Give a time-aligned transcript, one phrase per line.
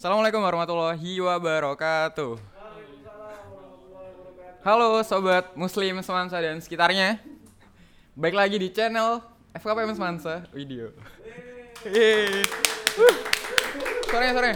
[0.00, 2.40] Assalamualaikum warahmatullahi wabarakatuh.
[4.64, 7.20] Halo sobat muslim Semansa dan sekitarnya.
[8.16, 9.20] Baik lagi di channel
[9.52, 10.96] FKPM Semansa Video.
[11.84, 12.48] Yeay.
[12.96, 13.16] Wuh.
[14.08, 14.52] Sore sore.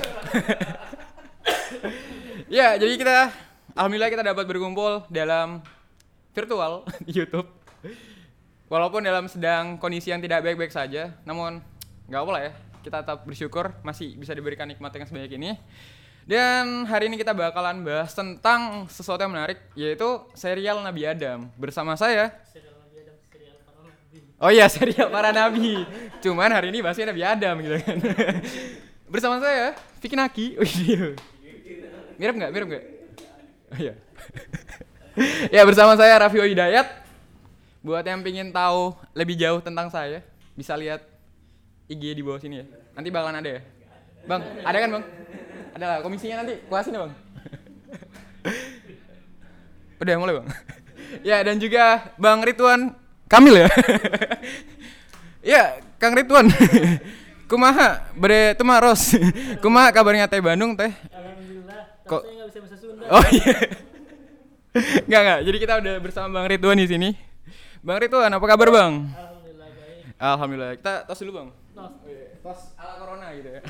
[2.56, 3.28] ya, jadi kita
[3.76, 5.60] alhamdulillah kita dapat berkumpul dalam
[6.32, 7.52] virtual di YouTube.
[8.72, 11.60] Walaupun dalam sedang kondisi yang tidak baik-baik saja, namun
[12.08, 12.63] nggak apa lah ya.
[12.84, 15.56] Kita tetap bersyukur masih bisa diberikan nikmat yang sebanyak ini.
[16.28, 21.48] Dan hari ini kita bakalan bahas tentang sesuatu yang menarik, yaitu serial Nabi Adam.
[21.56, 22.32] Bersama saya,
[24.44, 25.86] Oh iya, serial para nabi.
[26.20, 27.96] Cuman hari ini bahasnya Nabi Adam gitu kan.
[29.12, 29.72] Bersama saya,
[30.04, 30.46] Vicky Naki.
[30.60, 31.16] Wih,
[32.20, 32.50] Mirip nggak?
[32.52, 32.84] Mirip nggak?
[33.72, 33.94] Oh iya.
[35.48, 36.86] ya bersama saya Raffi Hidayat.
[37.80, 40.20] Buat yang pengen tahu lebih jauh tentang saya,
[40.56, 41.04] bisa lihat
[41.86, 42.64] IG di bawah sini ya.
[42.92, 43.60] Nanti bakalan ada ya.
[44.24, 45.04] Bang, ada kan bang?
[45.74, 47.12] Ada lah, komisinya nanti kuasin ya bang.
[50.00, 50.46] Udah mulai bang.
[51.28, 52.92] ya dan juga Bang Ridwan
[53.28, 53.68] Kamil ya.
[55.56, 55.62] ya,
[55.96, 56.48] Kang Ridwan.
[57.44, 59.12] Kumaha bre tumaros.
[59.60, 60.88] Kumaha kabarnya Teh Bandung Teh?
[61.12, 61.80] Alhamdulillah.
[62.04, 63.04] Kok- Kok saya nggak bisa bahasa Sunda.
[63.12, 63.56] Oh iya.
[65.04, 65.38] Enggak enggak.
[65.46, 67.08] Jadi kita udah bersama Bang Ridwan di sini.
[67.84, 68.92] Bang Ridwan, apa kabar Bang?
[69.12, 70.16] Alhamdulillah baik.
[70.16, 70.70] Alhamdulillah.
[70.80, 71.48] Kita tos dulu Bang.
[71.74, 73.60] Tos ala corona gitu ya.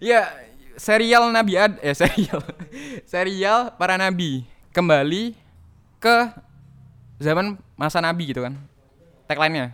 [0.12, 0.20] ya,
[0.76, 2.44] serial Nabi Ad eh serial.
[3.12, 4.44] serial para nabi
[4.76, 5.32] kembali
[5.96, 6.16] ke
[7.16, 8.60] zaman masa nabi gitu kan.
[9.24, 9.72] Tagline-nya.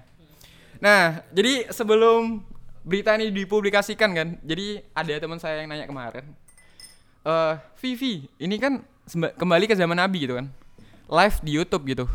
[0.78, 2.46] Nah, jadi sebelum
[2.86, 6.22] berita ini dipublikasikan kan, jadi ada teman saya yang nanya kemarin.
[7.26, 10.46] Eh, Vivi, ini kan kembali ke zaman Nabi gitu kan.
[11.10, 12.06] Live di YouTube gitu.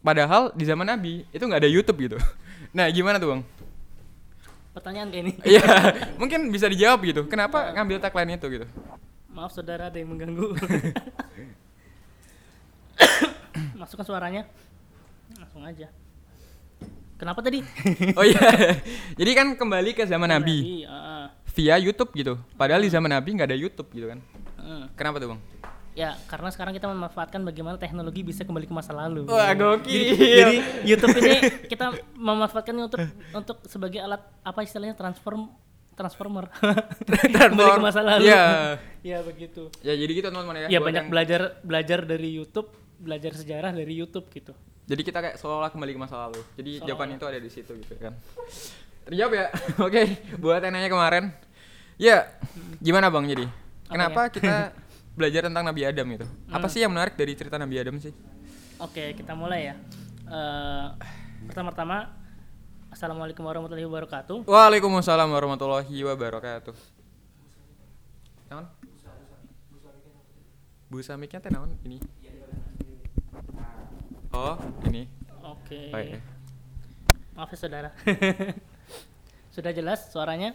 [0.00, 2.18] Padahal di zaman Nabi itu nggak ada YouTube gitu.
[2.76, 3.42] Nah, gimana tuh, Bang?
[4.76, 5.32] Pertanyaan kayak ini.
[5.56, 5.64] Iya,
[6.20, 7.24] mungkin bisa dijawab gitu.
[7.24, 8.66] Kenapa ngambil tagline itu gitu?
[9.32, 10.52] Maaf saudara ada yang mengganggu.
[13.80, 14.44] Masukkan suaranya.
[15.40, 15.88] Langsung aja.
[17.16, 17.64] Kenapa tadi?
[18.20, 18.76] Oh iya.
[19.16, 21.24] Jadi kan kembali ke zaman Nabi ah, ah.
[21.56, 22.36] via YouTube gitu.
[22.60, 24.20] Padahal di zaman Nabi nggak ada YouTube gitu kan.
[24.60, 24.84] Hmm.
[24.92, 25.40] Kenapa tuh, Bang?
[25.96, 29.24] Ya, karena sekarang kita memanfaatkan bagaimana teknologi bisa kembali ke masa lalu.
[29.32, 30.12] Wah, gokil.
[30.12, 31.36] Jadi YouTube ini
[31.72, 33.00] kita memanfaatkannya untuk
[33.32, 35.48] untuk sebagai alat apa istilahnya transform
[35.96, 36.52] transformer.
[37.32, 38.28] kembali ke masa lalu.
[38.28, 38.76] Iya.
[39.16, 39.72] ya begitu.
[39.80, 40.76] Ya jadi gitu teman-teman ya.
[40.76, 42.68] Ya banyak yang- belajar belajar dari YouTube,
[43.00, 44.52] belajar sejarah dari YouTube gitu.
[44.86, 46.44] Jadi kita kayak seolah-olah kembali ke masa lalu.
[46.60, 46.88] Jadi Seolah-olah.
[46.92, 48.12] jawaban itu ada di situ gitu kan.
[49.08, 49.46] Terjawab ya.
[49.88, 50.02] Oke,
[50.36, 51.24] buat yang nanya kemarin.
[51.96, 52.28] Ya,
[52.84, 53.48] gimana Bang jadi?
[53.88, 54.76] Kenapa kita
[55.16, 56.26] belajar tentang Nabi Adam gitu?
[56.46, 56.72] Apa Hmm.
[56.72, 58.12] sih yang menarik dari cerita Nabi Adam sih?
[58.76, 59.74] Oke, kita mulai ya.
[60.26, 60.86] Eh,
[61.48, 62.12] pertama-tama,
[62.92, 64.44] assalamualaikum warahmatullahi wabarakatuh.
[64.44, 66.76] Waalaikumsalam warahmatullahi wabarakatuh.
[68.52, 68.66] Naon?
[70.86, 71.98] Busa mic-nya teh naon ini?
[74.30, 74.54] Oh,
[74.84, 75.08] ini.
[75.42, 75.90] Oke.
[75.90, 76.20] Oh, iya.
[77.32, 77.90] Maaf ya saudara.
[79.56, 80.52] Sudah jelas suaranya?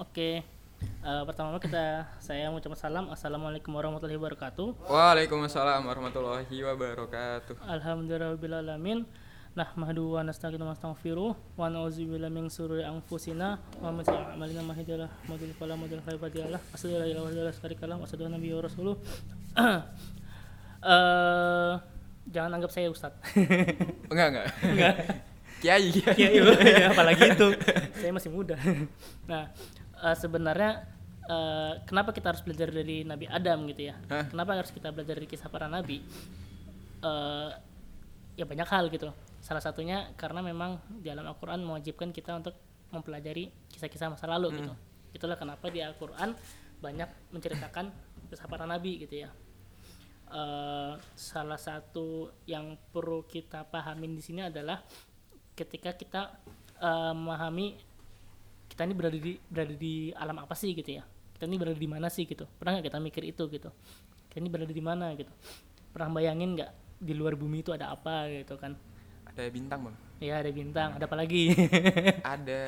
[0.00, 0.40] Oke.
[0.84, 3.08] Eh, pertama kita saya mengucapkan salam.
[3.12, 4.88] Assalamualaikum warahmatullahi wabarakatuh.
[4.88, 7.60] Waalaikumsalam warahmatullahi wabarakatuh.
[7.64, 9.08] Alhamdulillahirrahmanirrahim.
[9.54, 14.82] Nahmadu wa nasta'inu wa nastaghfiruh wa na'udzubillahi min shururi anfusina wa min sayyi'ati a'malina may
[14.82, 18.22] yahdihillahu mudhill fala mudhill lahu wa la asyhadu an la ilaha illallah wa lahu asyhadu
[18.26, 18.94] anna nabiyya rasuluh.
[20.84, 21.72] Eh
[22.28, 23.12] jangan anggap saya ustaz.
[24.12, 24.46] Enggak, enggak.
[24.64, 24.94] Enggak.
[25.64, 26.44] Kiai, kiai.
[26.44, 27.48] ya, apalagi itu.
[27.96, 28.52] Saya masih muda.
[29.30, 29.48] Nah,
[30.04, 30.84] eh, sebenarnya
[31.24, 33.96] eh, kenapa kita harus belajar dari Nabi Adam gitu ya?
[34.12, 34.28] Hah?
[34.28, 36.04] Kenapa harus kita belajar dari kisah para nabi?
[37.00, 37.50] Eh,
[38.36, 39.08] ya banyak hal gitu.
[39.40, 42.56] Salah satunya karena memang di dalam Al-Qur'an mewajibkan kita untuk
[42.92, 44.72] mempelajari kisah-kisah masa lalu gitu.
[45.16, 46.32] Itulah kenapa di Al-Qur'an
[46.80, 47.88] banyak menceritakan
[48.28, 49.30] kisah para nabi gitu ya.
[50.34, 54.82] Eh, salah satu yang perlu kita pahamin di sini adalah
[55.54, 56.22] ketika kita
[56.80, 57.93] eh, memahami
[58.68, 61.04] kita ini berada di berada di alam apa sih gitu ya?
[61.34, 62.46] Kita ini berada di mana sih gitu?
[62.58, 63.70] Pernah nggak kita mikir itu gitu?
[64.30, 65.30] Kita ini berada di mana gitu?
[65.94, 68.74] Pernah bayangin nggak di luar bumi itu ada apa gitu kan?
[69.34, 69.96] Ada bintang, Bang.
[70.22, 70.90] ya ada bintang.
[70.94, 71.50] Ada apa lagi?
[72.34, 72.62] Ada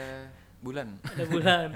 [0.58, 0.98] bulan.
[0.98, 1.68] ada bulan.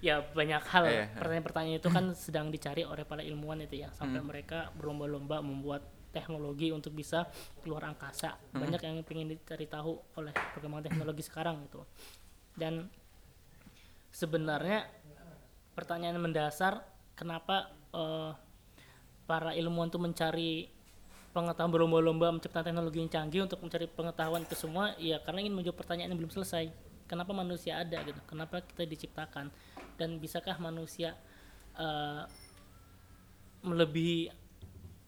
[0.00, 0.84] Ya banyak hal.
[0.86, 1.06] Iya, iya.
[1.18, 3.90] pertanyaan-pertanyaan itu kan sedang dicari oleh para ilmuwan itu ya.
[3.90, 5.82] Sampai mereka berlomba-lomba membuat
[6.14, 7.26] teknologi untuk bisa
[7.62, 8.38] keluar angkasa.
[8.54, 11.82] Banyak yang ingin dicari tahu oleh perkembangan teknologi sekarang gitu.
[12.54, 12.86] Dan
[14.10, 14.86] sebenarnya
[15.74, 16.82] pertanyaan mendasar
[17.14, 18.32] kenapa eh,
[19.24, 20.52] para ilmuwan itu mencari
[21.30, 24.98] pengetahuan berlomba-lomba menciptakan teknologi yang canggih untuk mencari pengetahuan itu semua?
[24.98, 26.68] Ya karena ingin menjawab pertanyaan yang belum selesai.
[27.06, 28.18] Kenapa manusia ada gitu?
[28.26, 29.50] Kenapa kita diciptakan?
[29.94, 31.14] Dan bisakah manusia
[31.78, 32.22] eh,
[33.62, 34.30] melebihi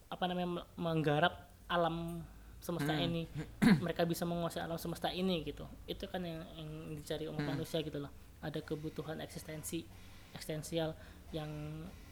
[0.07, 2.23] apa namanya me- menggarap alam
[2.63, 3.27] semesta ini?
[3.83, 5.67] Mereka bisa menguasai alam semesta ini gitu.
[5.87, 8.11] Itu kan yang, yang dicari umat manusia gitu loh
[8.43, 9.87] ada kebutuhan eksistensi
[10.35, 10.91] eksistensial
[11.31, 11.49] yang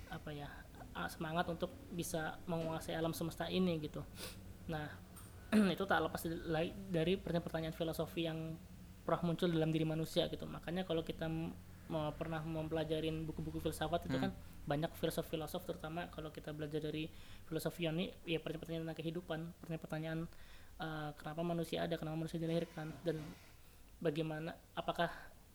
[0.07, 0.47] apa ya
[1.07, 4.03] semangat untuk bisa menguasai alam semesta ini gitu.
[4.67, 4.87] Nah
[5.75, 6.21] itu tak lepas
[6.91, 8.55] dari- pertanyaan-pertanyaan filosofi yang
[9.03, 10.43] pernah muncul dalam diri manusia gitu.
[10.47, 11.27] Makanya kalau kita
[11.91, 14.31] mau pernah mempelajarin buku-buku filsafat itu kan
[14.63, 17.11] banyak filosof-filosof terutama kalau kita belajar dari
[17.49, 20.19] filosofi Yunani ya pertanyaan-pertanyaan tentang kehidupan pertanyaan-pertanyaan
[20.79, 23.19] eh, kenapa manusia ada kenapa manusia dilahirkan dan
[23.99, 25.11] bagaimana apakah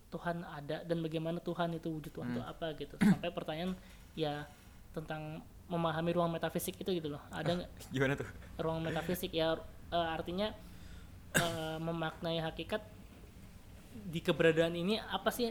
[0.06, 2.94] Tuhan ada dan bagaimana Tuhan itu wujud Tuhan itu apa gitu.
[3.12, 3.74] Sampai pertanyaan
[4.14, 4.46] ya
[4.94, 7.22] tentang memahami ruang metafisik itu gitu loh.
[7.34, 7.70] Ada nggak?
[7.90, 8.28] Gimana tuh?
[8.62, 9.58] ruang metafisik ya
[9.90, 10.54] eh, artinya
[11.34, 12.82] eh, memaknai hakikat
[14.06, 15.50] di keberadaan ini apa sih?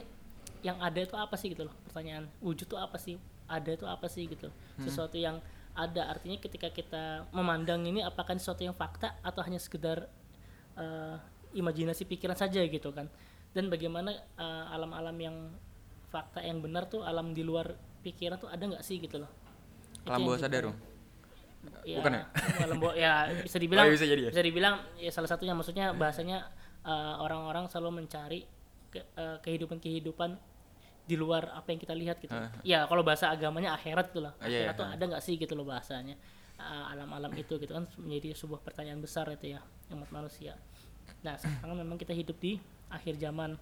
[0.64, 1.76] Yang ada itu apa sih gitu loh?
[1.86, 3.20] Pertanyaan wujud itu apa sih?
[3.46, 4.50] Ada itu apa sih gitu?
[4.82, 5.38] Sesuatu yang
[5.78, 6.10] ada.
[6.10, 10.10] Artinya ketika kita memandang ini apakah sesuatu yang fakta atau hanya sekedar
[10.80, 11.16] eh,
[11.56, 13.08] imajinasi pikiran saja gitu kan
[13.56, 15.36] dan bagaimana eh, alam-alam yang
[16.06, 17.72] fakta yang benar tuh alam di luar
[18.02, 19.32] pikiran tuh ada nggak sih gitu loh
[20.06, 20.78] Alam bawah sadar dong.
[21.82, 22.24] ya, Bukan ya?
[22.62, 23.12] alam bawah- ya
[23.42, 24.30] bisa dibilang Oh, iya, bisa jadi ya?
[24.30, 26.46] bisa dibilang ya salah satunya maksudnya bahasanya
[26.84, 28.46] eh, orang-orang selalu mencari
[28.88, 30.38] ke- eh, kehidupan-kehidupan
[31.06, 32.34] di luar apa yang kita lihat gitu.
[32.34, 32.50] Ah.
[32.62, 34.34] Ya kalau bahasa agamanya akhirat gitu lah.
[34.36, 34.94] Ah, iya, Akhirat iya, tuh ah.
[34.94, 36.18] ada nggak sih gitu loh bahasanya.
[36.56, 39.62] Eh, alam-alam itu gitu kan menjadi sebuah pertanyaan besar itu ya
[39.92, 40.54] umat manusia.
[41.22, 42.58] Nah sekarang memang kita hidup di
[42.90, 43.58] akhir zaman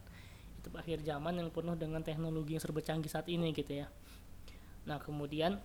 [0.64, 3.88] itu akhir zaman yang penuh dengan teknologi yang serba canggih saat ini gitu ya.
[4.88, 5.60] Nah kemudian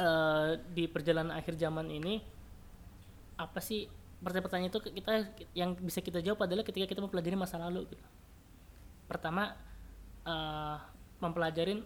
[0.00, 2.24] eh, di perjalanan akhir zaman ini
[3.36, 3.84] apa sih
[4.24, 5.12] pertanyaan-pertanyaan itu kita
[5.52, 8.04] yang bisa kita jawab adalah ketika kita mempelajari masa lalu gitu.
[9.04, 9.52] Pertama
[10.24, 10.76] eh,
[11.20, 11.84] mempelajarin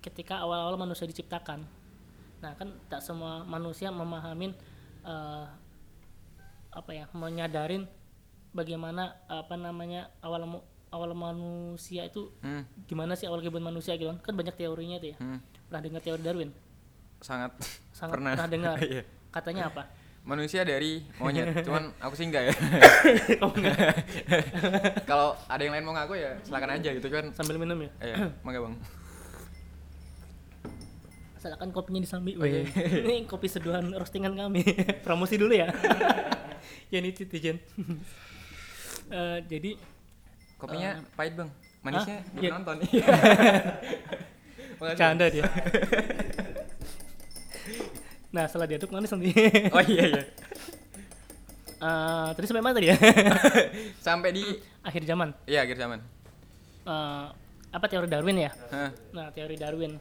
[0.00, 1.60] ketika awal-awal manusia diciptakan.
[2.40, 4.56] Nah kan tak semua manusia memahamin
[5.04, 5.46] eh,
[6.72, 7.84] apa ya menyadarin
[8.50, 14.18] bagaimana apa namanya awal awal manusia itu Hmm, gimana sih awal kehidupan manusia gitu kan
[14.22, 15.38] kan banyak teorinya tuh ya hmm.
[15.66, 16.50] pernah dengar teori Darwin
[17.18, 17.50] Sangat,
[17.90, 18.32] sangat pernah.
[18.32, 19.02] pernah, dengar Iya.
[19.28, 19.84] katanya apa
[20.20, 22.54] Manusia dari monyet, cuman aku sih enggak ya.
[23.42, 23.96] oh enggak
[25.02, 27.32] Kalau ada yang lain mau ngaku ya silakan aja gitu kan.
[27.32, 28.74] sambil minum ya Iya, mangga bang.
[31.32, 32.34] Asalkan kopinya disambi.
[32.34, 32.66] Oke.
[32.66, 34.66] Ini kopi seduhan roastingan kami.
[35.00, 35.70] Promosi dulu ya.
[36.90, 37.62] ya ini citizen.
[39.08, 39.70] Eh, jadi
[40.54, 41.50] Kopinya pahit bang,
[41.80, 42.50] manisnya belum Iya.
[42.52, 42.76] nonton.
[44.98, 45.46] Canda dia.
[48.28, 49.30] nah setelah diaduk manis nanti.
[49.74, 50.22] Oh iya iya.
[51.78, 52.96] Eh, tadi sampai mana tadi ya?
[53.98, 54.42] Sampai di
[54.82, 55.30] Akhir zaman.
[55.46, 56.02] iya akhir zaman.
[56.84, 57.26] Eh,
[57.68, 58.50] apa teori Darwin ya?
[58.72, 59.94] Hah, Nah, teori Darwin.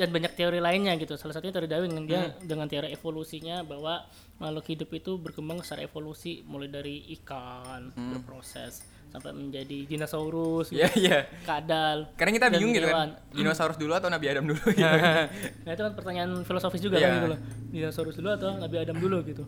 [0.00, 1.20] Dan banyak teori lainnya gitu.
[1.20, 4.00] Salah satunya teori Darwin dengan dia dengan teori evolusinya bahwa
[4.40, 8.80] makhluk hidup itu berkembang secara evolusi mulai dari ikan berproses
[9.10, 11.18] sampai menjadi dinosaurus, Iya iya.
[11.42, 12.14] kadal.
[12.14, 13.18] Karena kita bingung gitu kan.
[13.34, 14.80] Dinosaurus dulu atau Nabi Adam dulu gitu.
[15.66, 17.04] Nah, itu kan pertanyaan filosofis juga Iya.
[17.04, 17.38] kan gitu loh.
[17.74, 19.44] Dinosaurus dulu atau Nabi Adam dulu gitu.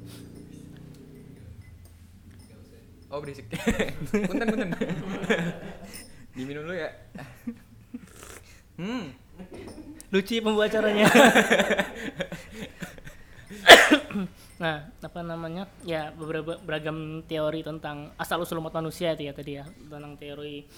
[3.06, 3.46] Oh berisik.
[4.28, 4.70] punten punten.
[6.36, 6.90] Diminum dulu ya.
[8.80, 9.12] Hmm.
[10.08, 11.06] Lucu ya pembacaranya.
[14.56, 15.68] nah, apa namanya?
[15.82, 20.68] Ya beberapa beragam teori tentang asal usul umat manusia itu ya tadi ya tentang teori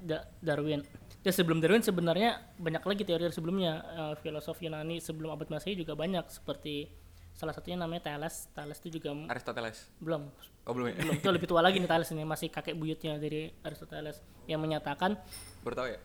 [0.00, 0.84] Da- Darwin.
[1.20, 5.92] Dan sebelum Darwin sebenarnya banyak lagi teori sebelumnya Eh, filosof Yunani sebelum abad Masehi juga
[5.92, 6.88] banyak seperti
[7.30, 8.48] salah satunya namanya Thales.
[8.52, 9.88] Thales itu juga Aristoteles.
[9.96, 10.28] belum
[10.68, 10.94] Oh belum ya?
[10.98, 15.16] belum itu lebih tua lagi nih Thales ini masih kakek buyutnya dari Aristoteles yang menyatakan
[15.60, 15.98] Baru tahu ya?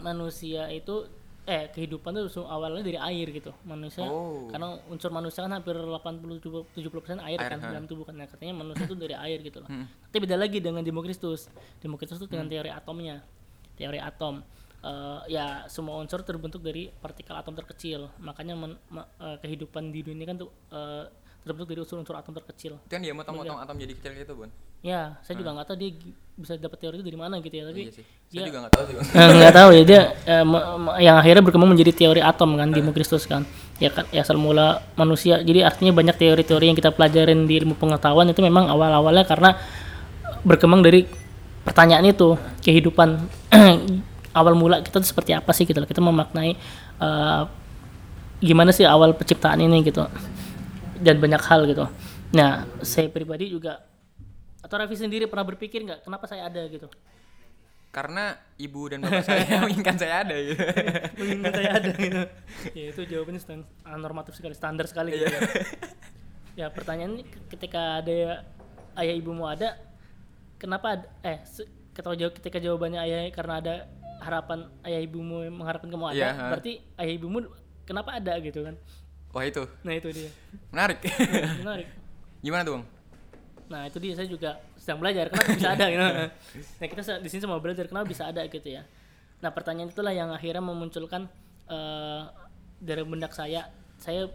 [0.00, 1.06] Manusia itu
[1.42, 3.50] eh kehidupan itu awalnya dari air gitu.
[3.62, 4.46] Manusia Oh.
[4.46, 6.38] karena unsur manusia kan hampir 80
[6.70, 8.14] 70 persen air, Air, kan dalam tubuh kan.
[8.14, 9.68] Nah, katanya manusia itu dari air gitu loh.
[9.68, 9.88] Hmm.
[10.04, 11.48] tapi beda lagi dengan Demokritus.
[11.78, 13.24] Demokritus itu dengan teori atomnya.
[13.74, 14.44] Teori atom.
[14.80, 18.08] Eh, ya semua unsur terbentuk dari partikel atom terkecil.
[18.18, 21.04] Makanya men- ma- eh, kehidupan di dunia kan tuh eh,
[21.40, 22.76] terbentuk dari unsur-unsur atom terkecil.
[22.84, 24.50] Itu kan dia motong-motong atom jadi kecil gitu bun.
[24.80, 25.92] ya saya juga nggak tahu dia
[26.40, 28.04] bisa dapat teori itu dari mana gitu ya tapi Iya sih.
[28.04, 28.94] Saya dia- juga nggak tahu sih.
[29.12, 30.00] Eh, nggak tahu ya dia
[30.32, 30.44] eh,
[31.04, 33.44] yang akhirnya berkembang menjadi teori atom kan di Kristus kan.
[33.76, 35.36] Ya kan ya asal mula manusia.
[35.44, 39.60] Jadi artinya banyak teori-teori yang kita pelajarin di ilmu pengetahuan itu memang awal-awalnya karena
[40.44, 41.04] berkembang dari
[41.60, 43.20] pertanyaan itu kehidupan.
[44.30, 46.54] Awal mula kita tuh seperti apa sih gitu loh kita memaknai
[47.02, 47.42] eh,
[48.40, 50.06] gimana sih awal penciptaan ini gitu
[51.00, 51.84] dan banyak hal gitu
[52.30, 53.82] nah saya pribadi juga
[54.60, 56.86] atau Raffi sendiri pernah berpikir nggak kenapa saya ada gitu
[57.90, 60.62] karena ibu dan bapak saya menginginkan saya ada gitu.
[61.18, 62.22] mengingat saya ada gitu
[62.78, 65.40] ya itu jawabannya stand, ah, normatif sekali standar sekali gitu ya.
[66.54, 68.46] ya pertanyaan ini ketika ada
[68.94, 69.74] ayah ibumu ada
[70.62, 71.42] kenapa ada, eh
[71.90, 73.74] ketika jawab ketika jawabannya ayah karena ada
[74.22, 76.46] harapan ayah ibumu mengharapkan kamu ada Iya, ha.
[76.52, 77.38] berarti ayah ibumu
[77.88, 78.78] kenapa ada gitu kan
[79.30, 80.30] Wah itu nah itu dia
[80.74, 80.98] menarik.
[81.62, 81.88] menarik
[82.44, 82.84] Gimana tuh bang?
[83.70, 86.02] Nah itu dia saya juga sedang belajar kenapa bisa ada gitu.
[86.80, 88.82] Nah kita di sini semua belajar kenapa bisa ada gitu ya.
[89.44, 91.28] Nah pertanyaan itulah yang akhirnya memunculkan
[91.68, 92.22] eh,
[92.80, 93.68] dari benak saya.
[94.00, 94.26] Saya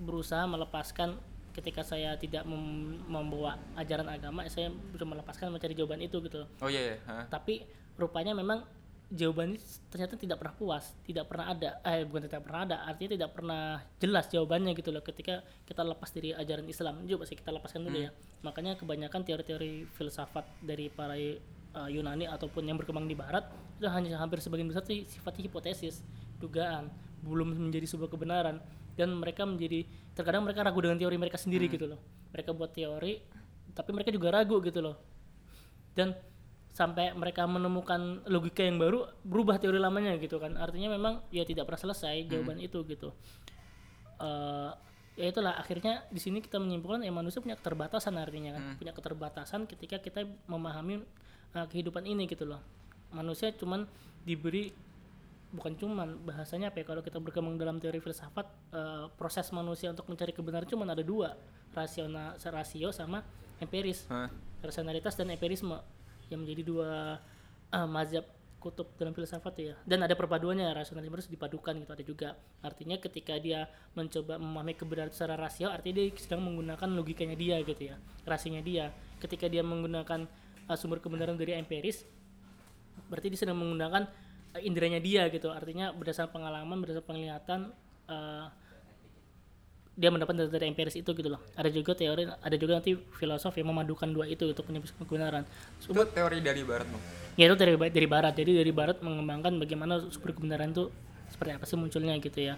[0.00, 1.20] berusaha melepaskan
[1.52, 6.48] ketika saya tidak mem- membawa ajaran agama, saya berusaha melepaskan mencari jawaban itu gitu.
[6.64, 6.96] Oh iya, iya.
[7.06, 7.28] ha.
[7.28, 7.62] Tapi
[8.00, 8.64] rupanya memang
[9.08, 11.70] jawaban ini ternyata tidak pernah puas, tidak pernah ada.
[11.84, 13.62] Eh bukan tidak pernah ada, artinya tidak pernah
[13.96, 16.94] jelas jawabannya gitu loh ketika kita lepas dari ajaran Islam.
[17.08, 18.10] Coba sih kita lepaskan dulu ya.
[18.44, 21.40] Makanya kebanyakan teori-teori filsafat dari para eh,
[21.88, 23.48] Yunani ataupun yang berkembang di barat
[23.80, 26.04] itu hanya hampir sebagian besar itu sifatnya hipotesis,
[26.36, 26.92] dugaan,
[27.24, 28.60] belum menjadi sebuah kebenaran
[28.98, 32.00] dan mereka menjadi terkadang mereka ragu dengan teori mereka sendiri gitu loh.
[32.34, 33.24] Mereka buat teori
[33.72, 34.98] tapi mereka juga ragu gitu loh
[35.98, 36.14] dan
[36.72, 40.54] sampai mereka menemukan logika yang baru berubah teori lamanya gitu kan.
[40.54, 43.10] Artinya memang ya tidak pernah selesai jawaban itu gitu.
[44.22, 44.72] Eh
[45.18, 48.62] ya itulah akhirnya di sini kita menyimpulkan ya manusia punya keterbatasan artinya kan.
[48.78, 51.02] Punya keterbatasan ketika kita memahami
[51.58, 52.62] eh, kehidupan ini gitu loh.
[53.10, 53.88] Manusia cuman
[54.22, 54.70] diberi
[55.48, 60.06] bukan cuman bahasanya apa ya kalau kita berkembang dalam teori filsafat eh, proses manusia untuk
[60.06, 61.34] mencari kebenaran cuman ada dua.
[61.74, 63.26] Rasional rasio sama
[63.58, 64.06] empiris.
[64.06, 64.30] Hah?
[64.62, 65.78] rasionalitas dan empirisme
[66.28, 67.20] yang menjadi dua
[67.72, 68.24] uh, mazhab
[68.58, 69.74] kutub dalam filsafat ya.
[69.86, 72.28] Dan ada perpaduannya rasionalisme harus dipadukan gitu ada juga.
[72.60, 77.94] Artinya ketika dia mencoba memahami kebenaran secara rasio artinya dia sedang menggunakan logikanya dia gitu
[77.94, 78.90] ya rasionya dia.
[79.22, 80.26] Ketika dia menggunakan
[80.66, 82.02] uh, sumber kebenaran dari empiris
[83.08, 84.10] berarti dia sedang menggunakan
[84.58, 85.54] uh, inderanya dia gitu.
[85.54, 87.60] Artinya berdasarkan pengalaman berdasarkan penglihatan
[88.10, 88.50] uh,
[89.98, 93.50] dia mendapat data dari empiris itu gitu loh ada juga teori ada juga nanti filosof
[93.52, 95.42] yang memadukan dua itu untuk menyebut kebenaran
[95.82, 97.02] Itu teori dari barat bang.
[97.34, 100.86] ya itu dari dari barat jadi dari barat mengembangkan bagaimana sumber kebenaran itu
[101.26, 102.54] seperti apa sih munculnya gitu ya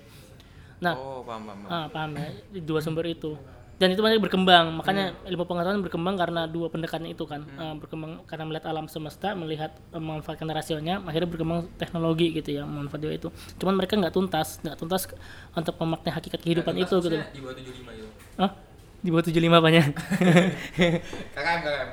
[0.79, 1.59] nah Oh paham paham.
[1.65, 1.73] paham.
[1.75, 2.29] ah, paham ya
[2.61, 3.37] dua sumber itu
[3.81, 8.21] dan itu masih berkembang makanya ilmu pengetahuan berkembang karena dua pendekatan itu kan Ah, berkembang
[8.29, 13.29] karena melihat alam semesta melihat eh, memanfaatkan rasionya akhirnya berkembang teknologi gitu ya memanfaatkan itu
[13.57, 15.09] cuman mereka nggak tuntas nggak tuntas
[15.57, 18.09] untuk memaknai hakikat kehidupan itu gitu Di bawah 75 gitu.
[18.37, 18.53] Hah?
[19.01, 19.83] di bawah 75 apanya
[21.35, 21.89] KKM KKM.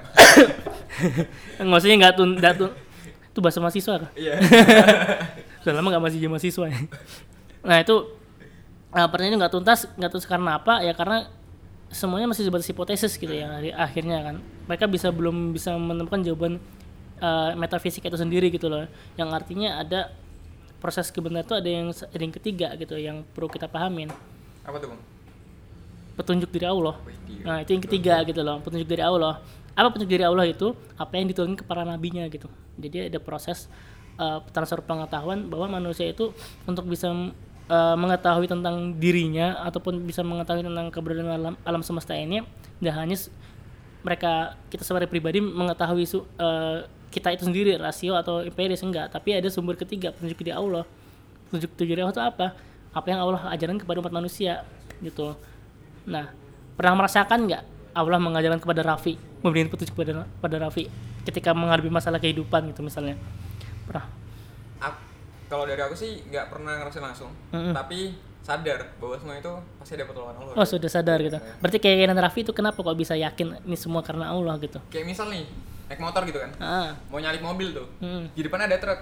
[1.72, 2.72] maksudnya nggak tun, nggak tun
[3.32, 4.12] itu bahasa mahasiswa kah?
[4.18, 4.34] Iya.
[5.62, 6.80] Sudah lama nggak masih jadi mahasiswa ya.
[7.62, 7.96] Nah itu
[8.90, 10.82] uh, pertanyaan nggak tuntas, nggak tuntas karena apa?
[10.82, 11.30] Ya karena
[11.92, 13.48] semuanya masih sebatas hipotesis gitu ya.
[13.64, 14.36] Di akhirnya kan
[14.68, 16.60] mereka bisa belum bisa menemukan jawaban
[17.24, 18.86] uh, metafisika itu sendiri gitu loh.
[19.16, 20.12] Yang artinya ada
[20.78, 24.12] proses kebenaran itu ada yang ada yang ketiga gitu yang perlu kita pahamin.
[24.68, 25.02] Apa tuh bang?
[26.18, 26.96] Petunjuk dari Allah.
[27.46, 29.42] Nah itu yang ketiga gitu loh, petunjuk dari Allah.
[29.78, 30.74] Apa petunjuk dari Allah itu?
[30.98, 32.50] Apa yang diturunkan ke para nabinya gitu.
[32.78, 33.70] Jadi ada proses
[34.18, 36.34] uh, transfer pengetahuan bahwa manusia itu
[36.66, 37.14] untuk bisa
[37.68, 42.44] uh, mengetahui tentang dirinya ataupun bisa mengetahui tentang keberadaan alam, alam semesta ini,
[42.80, 43.18] tidak hanya
[44.04, 49.36] mereka kita sebagai pribadi mengetahui su, uh, kita itu sendiri rasio atau empiris enggak, tapi
[49.36, 50.84] ada sumber ketiga petunjuk dari Allah.
[51.52, 52.48] Petunjuk dari Allah itu apa?
[52.92, 54.64] Apa yang Allah ajarkan kepada umat manusia
[55.04, 55.36] gitu.
[56.08, 56.32] Nah,
[56.76, 57.64] pernah merasakan nggak
[57.98, 60.88] Allah mengajarkan kepada Raffi, memberikan petunjuk kepada pada Raffi
[61.28, 63.20] ketika menghadapi masalah kehidupan gitu misalnya?
[63.84, 64.27] Pernah?
[65.48, 67.72] Kalau dari aku sih nggak pernah ngerasain langsung, Mm-mm.
[67.72, 68.12] tapi
[68.44, 70.56] sadar bahwa semua itu pasti ada pertolongan Allah.
[70.56, 71.36] Oh sudah sadar gitu.
[71.60, 74.80] Berarti keyakinan Raffi itu kenapa kok bisa yakin ini semua karena Allah gitu?
[74.88, 75.44] Kayak misal nih
[75.88, 78.36] naik motor gitu kan, Ah, mau nyalip mobil tuh, hmm.
[78.36, 79.00] di depan ada truk.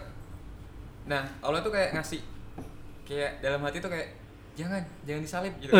[1.10, 2.22] Nah Allah tuh kayak ngasih,
[3.06, 4.14] kayak dalam hati tuh kayak
[4.54, 5.74] jangan jangan disalip gitu.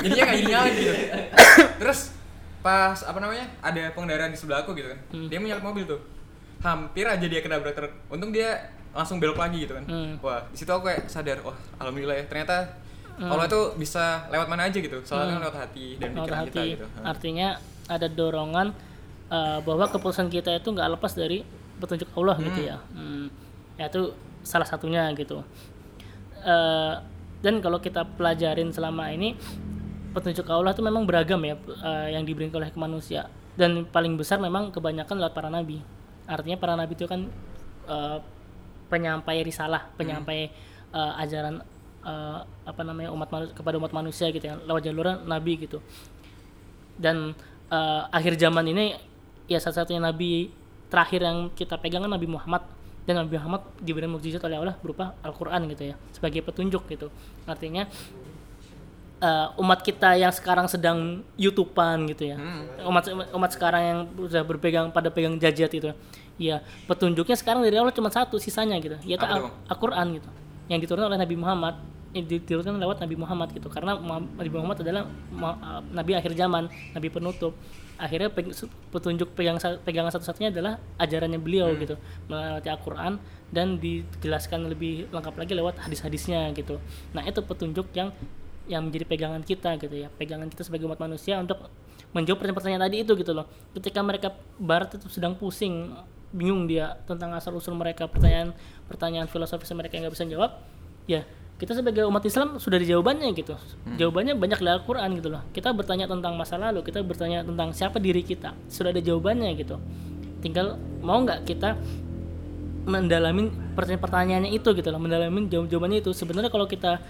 [0.00, 0.92] Jadinya nggak jadi nyalip gitu.
[1.76, 2.00] Terus
[2.64, 5.28] pas apa namanya ada pengendara di sebelah aku gitu kan, Hmm.
[5.28, 6.00] dia mau nyalip mobil tuh,
[6.64, 7.92] hampir aja dia kena truk.
[8.08, 9.84] Untung dia langsung belok lagi gitu kan.
[9.84, 10.12] Hmm.
[10.24, 12.72] Wah di situ aku kayak sadar, wah alhamdulillah ya ternyata
[13.16, 16.62] Allah tuh bisa lewat mana aja gitu, soalnya kan lewat hati dan Lewat pikiran kita
[16.68, 16.86] gitu.
[17.00, 17.48] Artinya
[17.88, 18.76] ada dorongan
[19.32, 21.40] uh, bahwa keputusan kita itu nggak lepas dari
[21.80, 22.76] petunjuk Allah gitu ya.
[22.92, 23.32] Hmm.
[23.80, 24.12] Ya itu
[24.44, 25.44] salah satunya gitu.
[26.46, 26.94] Eh,
[27.42, 29.34] dan kalau kita pelajarin selama ini
[30.14, 33.26] petunjuk Allah itu memang beragam ya eh, yang diberikan oleh ke manusia
[33.58, 35.82] dan paling besar memang kebanyakan lewat para nabi.
[36.30, 37.26] Artinya para nabi itu kan
[37.90, 38.18] eh,
[38.86, 40.50] penyampai risalah, penyampai
[40.94, 41.62] eh, ajaran
[42.06, 45.82] eh, apa namanya umat manusia kepada umat manusia gitu ya lewat jalur nabi gitu.
[46.96, 47.34] Dan
[47.70, 48.96] eh, akhir zaman ini
[49.46, 50.50] ya satu-satunya nabi
[50.86, 52.62] terakhir yang kita pegang kan Nabi Muhammad.
[53.06, 57.06] Dan Nabi Muhammad diberi mukjizat oleh Allah berupa Al-Qur'an gitu ya sebagai petunjuk gitu.
[57.46, 57.86] Artinya
[59.22, 62.36] eh, umat kita yang sekarang sedang YouTubean gitu ya.
[62.82, 65.96] Umat umat sekarang yang sudah berpegang pada pegang jajat itu ya
[66.84, 68.96] petunjuknya sekarang dari Allah cuma satu sisanya gitu.
[69.08, 69.54] Yaitu Al- Bang?
[69.72, 70.28] Al-Qur'an gitu
[70.66, 71.74] yang diturunkan oleh Nabi Muhammad
[72.16, 73.68] yang diturunkan lewat Nabi Muhammad gitu.
[73.68, 77.52] Karena Nabi Muhammad adalah uh, nabi akhir zaman nabi penutup.
[77.96, 78.28] Akhirnya
[78.92, 81.96] petunjuk pegang pegangan satu-satunya adalah ajarannya beliau gitu
[82.28, 83.16] melalui Al-Qur'an
[83.48, 86.76] dan dijelaskan lebih lengkap lagi lewat hadis-hadisnya gitu.
[87.16, 88.12] Nah itu petunjuk yang
[88.68, 90.12] yang menjadi pegangan kita gitu ya.
[90.12, 91.72] Pegangan kita sebagai umat manusia untuk
[92.12, 93.46] menjawab pertanyaan-pertanyaan tadi itu gitu loh.
[93.72, 94.28] Ketika mereka
[94.60, 95.92] barat itu sedang pusing
[96.36, 98.52] bingung dia tentang asal usul mereka pertanyaan
[98.84, 100.60] pertanyaan filosofis mereka yang nggak bisa jawab
[101.08, 101.24] ya
[101.56, 103.56] kita sebagai umat Islam sudah ada jawabannya gitu.
[103.96, 105.40] Jawabannya banyak di Al-Quran gitu loh.
[105.56, 109.80] Kita bertanya tentang masa lalu kita bertanya tentang siapa diri kita sudah ada jawabannya gitu.
[110.44, 111.80] Tinggal mau nggak kita
[112.84, 116.12] mendalami pertanyaan-pertanyaannya itu gitu loh mendalami jawab-jawabannya itu.
[116.12, 117.00] Sebenarnya kalau kita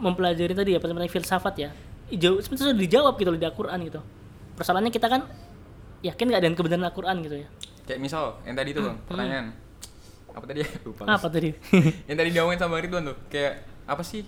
[0.00, 1.70] mempelajari tadi ya pertanyaan filsafat ya
[2.16, 4.00] jauh sebenarnya sudah dijawab gitu loh di Al-Quran gitu.
[4.56, 5.28] Persoalannya kita kan
[6.00, 7.48] yakin nggak dengan kebenaran Al-Quran gitu ya
[7.82, 9.46] Kayak misal yang tadi tuh bang, pertanyaan
[10.32, 10.68] apa tadi ya?
[10.86, 11.02] Lupa.
[11.04, 11.50] apa tadi
[12.08, 13.52] yang tadi diomongin sama Bang Ridwan tuh kayak
[13.84, 14.24] apa sih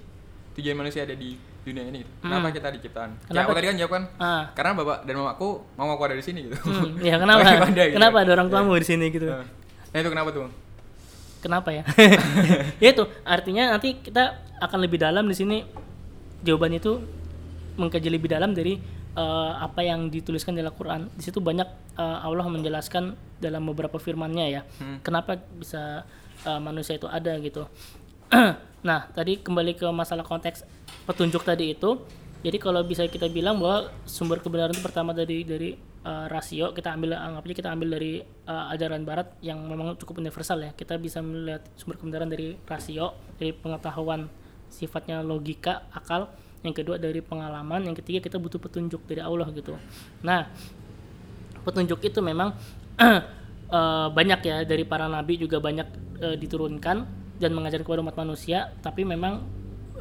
[0.59, 2.13] tujuan manusia ada di dunia ini gitu.
[2.21, 3.11] Kenapa kita diciptakan?
[3.17, 5.49] Kayak Kenapa aku tadi kan jawab kan, ah karena bapak dan mamaku
[5.81, 6.57] mau aku ada di sini gitu.
[6.61, 7.41] Hmm, ya kenapa?
[7.49, 7.97] Daripada gitu.
[7.97, 9.27] Kenapa ada orang tuamu di sini gitu?
[9.33, 10.53] Nah itu kenapa tuh?
[11.41, 11.83] Kenapa ya?
[12.85, 15.65] ya itu artinya nanti kita akan lebih dalam di sini
[16.45, 17.01] jawabannya itu
[17.81, 18.79] mengkaji lebih dalam dari
[19.15, 21.09] eh, apa yang dituliskan dalam Al-Qur'an.
[21.15, 21.67] Di situ banyak
[21.99, 24.63] eh, Allah menjelaskan dalam beberapa firman-Nya ya.
[25.01, 26.05] Kenapa bisa
[26.45, 27.67] eh, manusia itu ada gitu.
[28.89, 30.67] nah, tadi kembali ke masalah konteks
[31.07, 32.03] petunjuk tadi itu.
[32.45, 36.93] Jadi kalau bisa kita bilang bahwa sumber kebenaran itu pertama dari dari eh, rasio kita
[36.93, 40.77] ambil anggap aja kita ambil dari eh, ajaran barat yang memang cukup universal ya.
[40.77, 44.29] Kita bisa melihat sumber kebenaran dari rasio, dari pengetahuan
[44.69, 46.29] sifatnya logika, akal.
[46.65, 49.77] Yang kedua dari pengalaman, yang ketiga kita butuh petunjuk dari Allah gitu.
[50.25, 50.49] Nah,
[51.61, 52.57] petunjuk itu memang
[53.69, 55.89] eh, banyak ya dari para nabi juga banyak
[56.25, 56.97] eh, diturunkan
[57.37, 58.73] dan mengajar kepada umat manusia.
[58.81, 59.45] Tapi memang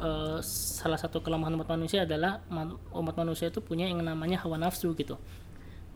[0.00, 0.38] eh,
[0.80, 4.96] salah satu kelemahan umat manusia adalah man- umat manusia itu punya yang namanya hawa nafsu
[4.96, 5.20] gitu.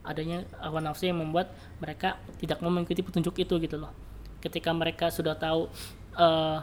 [0.05, 1.49] Adanya hawa nafsu yang membuat
[1.81, 3.93] mereka tidak mau mengikuti petunjuk itu gitu loh.
[4.45, 5.73] Ketika mereka sudah tahu
[6.13, 6.59] eh,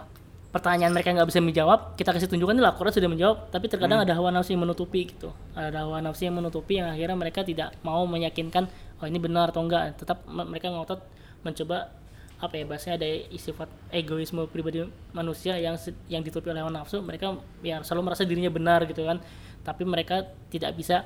[0.56, 3.52] pertanyaan mereka nggak bisa menjawab kita kasih tunjukkan lah Quran sudah menjawab.
[3.52, 5.36] Tapi terkadang ada hawa nafsu yang menutupi gitu.
[5.52, 8.72] Ada hawa nafsu yang menutupi yang akhirnya mereka tidak mau meyakinkan
[9.04, 10.00] oh ini benar atau enggak.
[10.00, 11.04] Tetap me- mereka ngotot
[11.44, 11.92] mencoba
[12.40, 15.76] apa ya bahasanya ada sifat egoisme pribadi manusia yang
[16.08, 17.04] yang ditutupi oleh hawa nafsu.
[17.04, 19.20] Mereka ya selalu merasa dirinya benar gitu kan.
[19.68, 21.04] Tapi mereka tidak bisa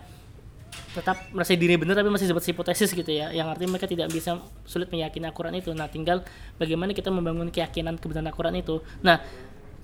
[0.89, 3.29] tetap merasa diri benar tapi masih sebatas hipotesis gitu ya.
[3.29, 5.69] Yang artinya mereka tidak bisa sulit meyakini Al-Quran itu.
[5.77, 6.25] Nah tinggal
[6.57, 8.81] bagaimana kita membangun keyakinan kebenaran Al-Quran itu.
[9.05, 9.21] Nah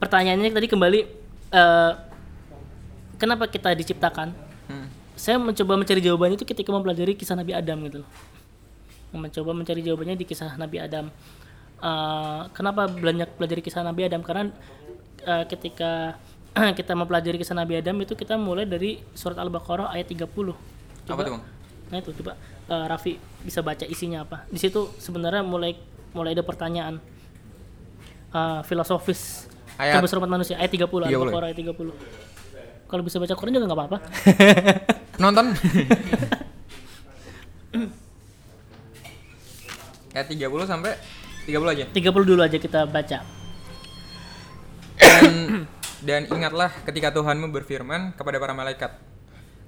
[0.02, 1.00] pertanyaannya tadi kembali
[1.54, 1.92] eh,
[3.22, 4.34] kenapa kita diciptakan?
[4.66, 4.90] Hmm.
[5.14, 8.10] saya mencoba mencari jawabannya itu ketika mempelajari kisah Nabi Adam gitu loh.
[9.14, 11.14] Mencoba mencari jawabannya di kisah Nabi Adam.
[11.80, 14.26] Eh, kenapa banyak pelajari kisah Nabi Adam?
[14.26, 14.50] Karena
[15.22, 16.18] eh, ketika
[16.80, 20.75] kita mempelajari kisah Nabi Adam itu kita mulai dari surat Al-Baqarah ayat 30
[21.06, 21.44] Apa tuh bang?
[21.86, 22.34] Nah itu coba
[22.66, 24.46] eh, Raffi bisa baca isinya apa.
[24.50, 25.78] Di situ sebenarnya mulai
[26.12, 26.98] mulai ada pertanyaan
[28.32, 31.12] eh, filosofis Ayat- kebesaran umat manusia ayat 30 30.
[31.12, 31.76] Al-Baqarah ayat 30.
[32.86, 33.98] Kalau bisa baca Quran juga nggak apa-apa.
[35.24, 35.46] Nonton?
[40.16, 40.92] Kayak 30 sampai
[41.44, 41.86] 30 aja.
[41.92, 43.20] 30 dulu aja kita baca.
[44.96, 45.68] Dan,
[46.02, 48.96] dan ingatlah ketika Tuhanmu berfirman kepada para malaikat,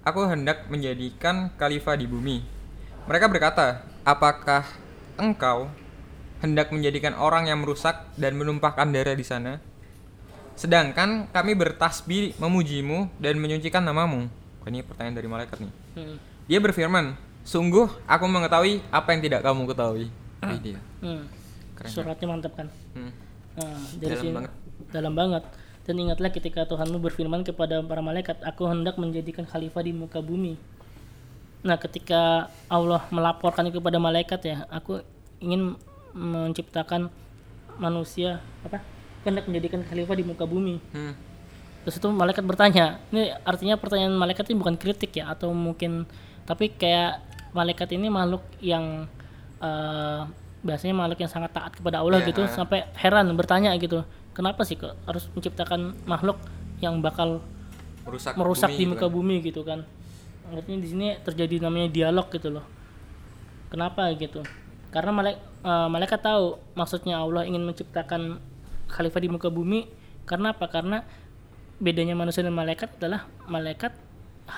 [0.08, 2.40] Aku hendak menjadikan khalifah di bumi.
[3.12, 4.64] Mereka berkata, Apakah
[5.20, 5.68] engkau
[6.40, 9.60] hendak menjadikan orang yang merusak dan menumpahkan darah di sana?
[10.56, 14.32] Sedangkan kami bertasbih memujimu dan menyucikan namamu.
[14.64, 15.74] Ini pertanyaan dari malaikat nih.
[16.00, 16.16] Hmm.
[16.48, 20.08] Dia berfirman, Sungguh aku mengetahui apa yang tidak kamu ketahui.
[20.64, 20.80] Dia.
[21.04, 21.28] Hmm.
[21.76, 22.68] Keren, Suratnya mantap kan.
[22.96, 23.12] Hmm.
[23.60, 24.52] Nah, dari Dalam sini banget.
[24.96, 25.44] dalam banget.
[25.88, 30.60] Dan ingatlah ketika Tuhanmu berfirman kepada para malaikat, Aku hendak menjadikan khalifah di muka bumi.
[31.64, 35.00] Nah, ketika Allah melaporkan itu kepada malaikat ya, aku
[35.40, 35.80] ingin
[36.12, 37.08] menciptakan
[37.80, 38.84] manusia apa?
[39.24, 40.84] Hendak menjadikan khalifah di muka bumi.
[40.92, 41.16] Hmm.
[41.88, 46.04] Terus itu malaikat bertanya, ini artinya pertanyaan malaikat ini bukan kritik ya atau mungkin
[46.44, 47.24] tapi kayak
[47.56, 49.08] malaikat ini makhluk yang
[49.64, 50.22] eh,
[50.68, 54.04] biasanya makhluk yang sangat taat kepada Allah Iya, gitu sampai heran bertanya gitu,
[54.38, 56.38] kenapa sih kok harus menciptakan makhluk
[56.78, 57.42] yang bakal
[58.06, 59.12] Merusak, merusak bumi di gitu muka kan.
[59.12, 59.80] bumi gitu kan?
[60.54, 62.64] Artinya di sini terjadi namanya dialog gitu loh.
[63.68, 64.46] Kenapa gitu?
[64.88, 65.44] karena malaikat
[65.92, 68.40] malaikat tahu maksudnya Allah ingin menciptakan
[68.88, 69.84] khalifah di muka bumi
[70.24, 71.04] karena apa karena
[71.78, 73.92] bedanya manusia dan malaikat adalah malaikat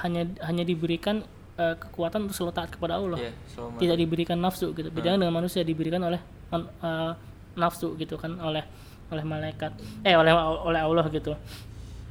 [0.06, 1.26] hanya hanya diberikan
[1.58, 5.34] eh, kekuatan untuk selalu taat kepada Allah Iya, selalu tidak diberikan nafsu gitu beda dengan
[5.34, 6.22] manusia diberikan oleh
[6.54, 7.12] eh,
[7.58, 8.64] nafsu gitu kan oleh
[9.10, 9.72] oleh malaikat.
[10.02, 11.34] Eh oleh oleh Allah gitu.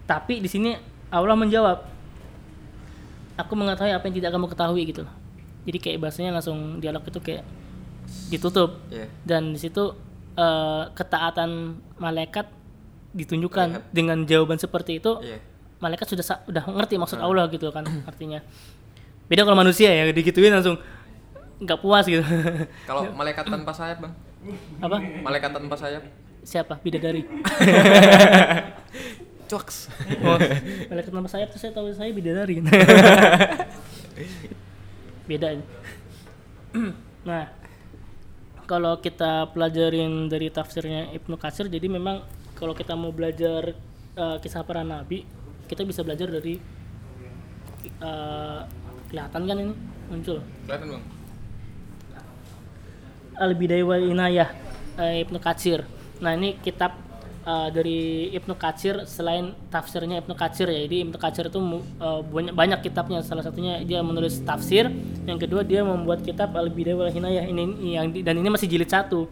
[0.04, 0.74] Tapi di sini
[1.08, 1.78] Allah menjawab
[3.37, 5.14] aku mengetahui apa yang tidak kamu ketahui gitu loh.
[5.62, 7.44] Jadi kayak bahasanya langsung dialog itu kayak
[8.26, 8.80] ditutup.
[8.88, 9.04] Iya.
[9.22, 9.92] dan di situ
[10.34, 11.50] eh, ketaatan
[11.96, 12.48] malaikat
[13.11, 15.40] ditunjukkan dengan jawaban seperti itu Iya.
[15.78, 18.40] malaikat sudah sa- udah ngerti maksud Allah gitu kan artinya.
[19.26, 20.80] Beda kalau manusia ya digituin langsung
[21.58, 22.24] nggak puas gitu.
[22.87, 24.14] Kalau malaikat tanpa sayap, Bang.
[24.78, 24.96] apa?
[25.20, 26.02] Malaikat tanpa sayap.
[26.44, 27.24] Siapa bidadari
[29.48, 29.88] Cuaks.
[30.29, 30.37] oh,
[30.92, 32.61] malaikat tanpa sayap tuh saya tahu saya bidadari
[35.29, 35.64] beda ini.
[37.24, 37.48] nah
[38.68, 42.20] kalau kita pelajarin dari tafsirnya Ibnu Katsir jadi memang
[42.61, 43.72] kalau kita mau belajar
[44.16, 45.24] eh, kisah para nabi
[45.64, 46.61] kita bisa belajar dari
[48.05, 48.61] eh,
[49.09, 49.74] kelihatan kan ini
[50.12, 51.05] muncul Kelihatan, Bang.
[53.38, 54.48] Al Bidayah wal Inayah
[54.98, 55.87] eh, Ibnu Katsir.
[56.18, 56.98] Nah, ini kitab
[57.46, 57.98] eh, dari
[58.35, 60.85] Ibnu Katsir selain tafsirnya Ibnu Katsir ya.
[60.85, 61.59] Jadi Ibnu Katsir itu
[62.00, 63.22] eh, banyak, banyak kitabnya.
[63.22, 64.90] Salah satunya dia menulis tafsir,
[65.24, 68.66] yang kedua dia membuat kitab Al Bidayah wal Inayah ini yang di- dan ini masih
[68.68, 69.31] jilid satu.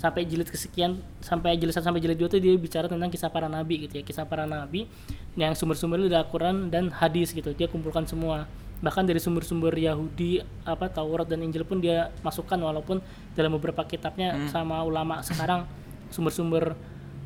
[0.00, 3.52] Sampai jilid kesekian sampai jilid satu sampai jilid dua tuh dia bicara tentang kisah para
[3.52, 4.02] nabi gitu ya.
[4.06, 4.88] Kisah para nabi
[5.36, 7.52] yang sumber-sumbernya dari Al-Quran dan hadis gitu.
[7.52, 8.48] Dia kumpulkan semua.
[8.80, 13.04] Bahkan dari sumber-sumber Yahudi apa Taurat dan Injil pun dia masukkan walaupun
[13.36, 15.68] dalam beberapa kitabnya sama ulama sekarang
[16.10, 16.74] sumber-sumber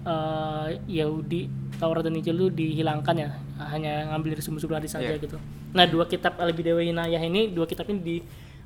[0.05, 1.49] eh, Yahudi
[1.81, 3.29] Taurat dan Injil itu dihilangkan ya.
[3.73, 5.21] Hanya ngambil dari sumber-sumber hadis saja Iya.
[5.21, 5.37] gitu.
[5.75, 8.17] Nah dua kitab Al Bidayah wa Inayah ini dua kitab ini di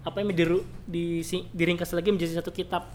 [0.04, 1.20] apa ini diru, di,
[1.52, 2.86] diringkas lagi menjadi satu kitab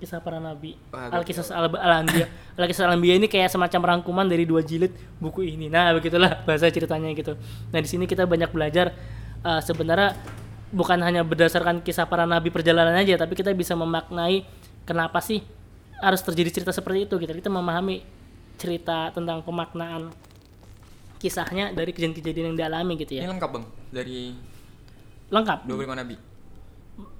[0.00, 0.80] kisah para nabi.
[0.96, 1.68] Al kisah al
[2.04, 5.68] anbiya al kisah al anbiya ini kayak semacam rangkuman dari dua jilid buku ini.
[5.68, 7.36] Nah begitulah bahasa ceritanya gitu.
[7.68, 8.96] Nah di sini kita banyak belajar
[9.44, 10.16] eh, sebenarnya
[10.72, 14.46] bukan hanya berdasarkan kisah para nabi perjalanan aja tapi kita bisa memaknai
[14.86, 15.42] kenapa sih
[16.00, 18.02] harus terjadi cerita seperti itu gitu kita memahami
[18.56, 20.12] cerita tentang pemaknaan
[21.20, 23.64] kisahnya dari kejadian-kejadian yang dialami gitu Ini ya lengkap, Bang.
[23.92, 24.32] Dari
[25.28, 26.16] lengkap 25 nabi.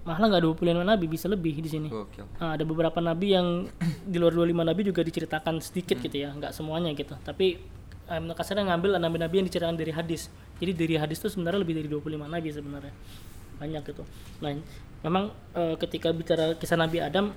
[0.00, 2.24] malah nggak 25 nabi bisa lebih di sini Gokil.
[2.40, 3.68] Nah, ada beberapa nabi yang
[4.12, 7.16] di luar 25 nabi juga diceritakan sedikit gitu ya, nggak semuanya gitu.
[7.20, 7.60] Tapi
[8.08, 10.28] eh, Ibnu Katsir ngambil nabi-nabi yang diceritakan dari hadis.
[10.60, 12.92] Jadi dari hadis itu sebenarnya lebih dari 25 nabi sebenarnya.
[13.60, 14.02] Banyak gitu.
[14.40, 14.50] Nah,
[15.00, 17.32] memang eh, ketika bicara kisah Nabi Adam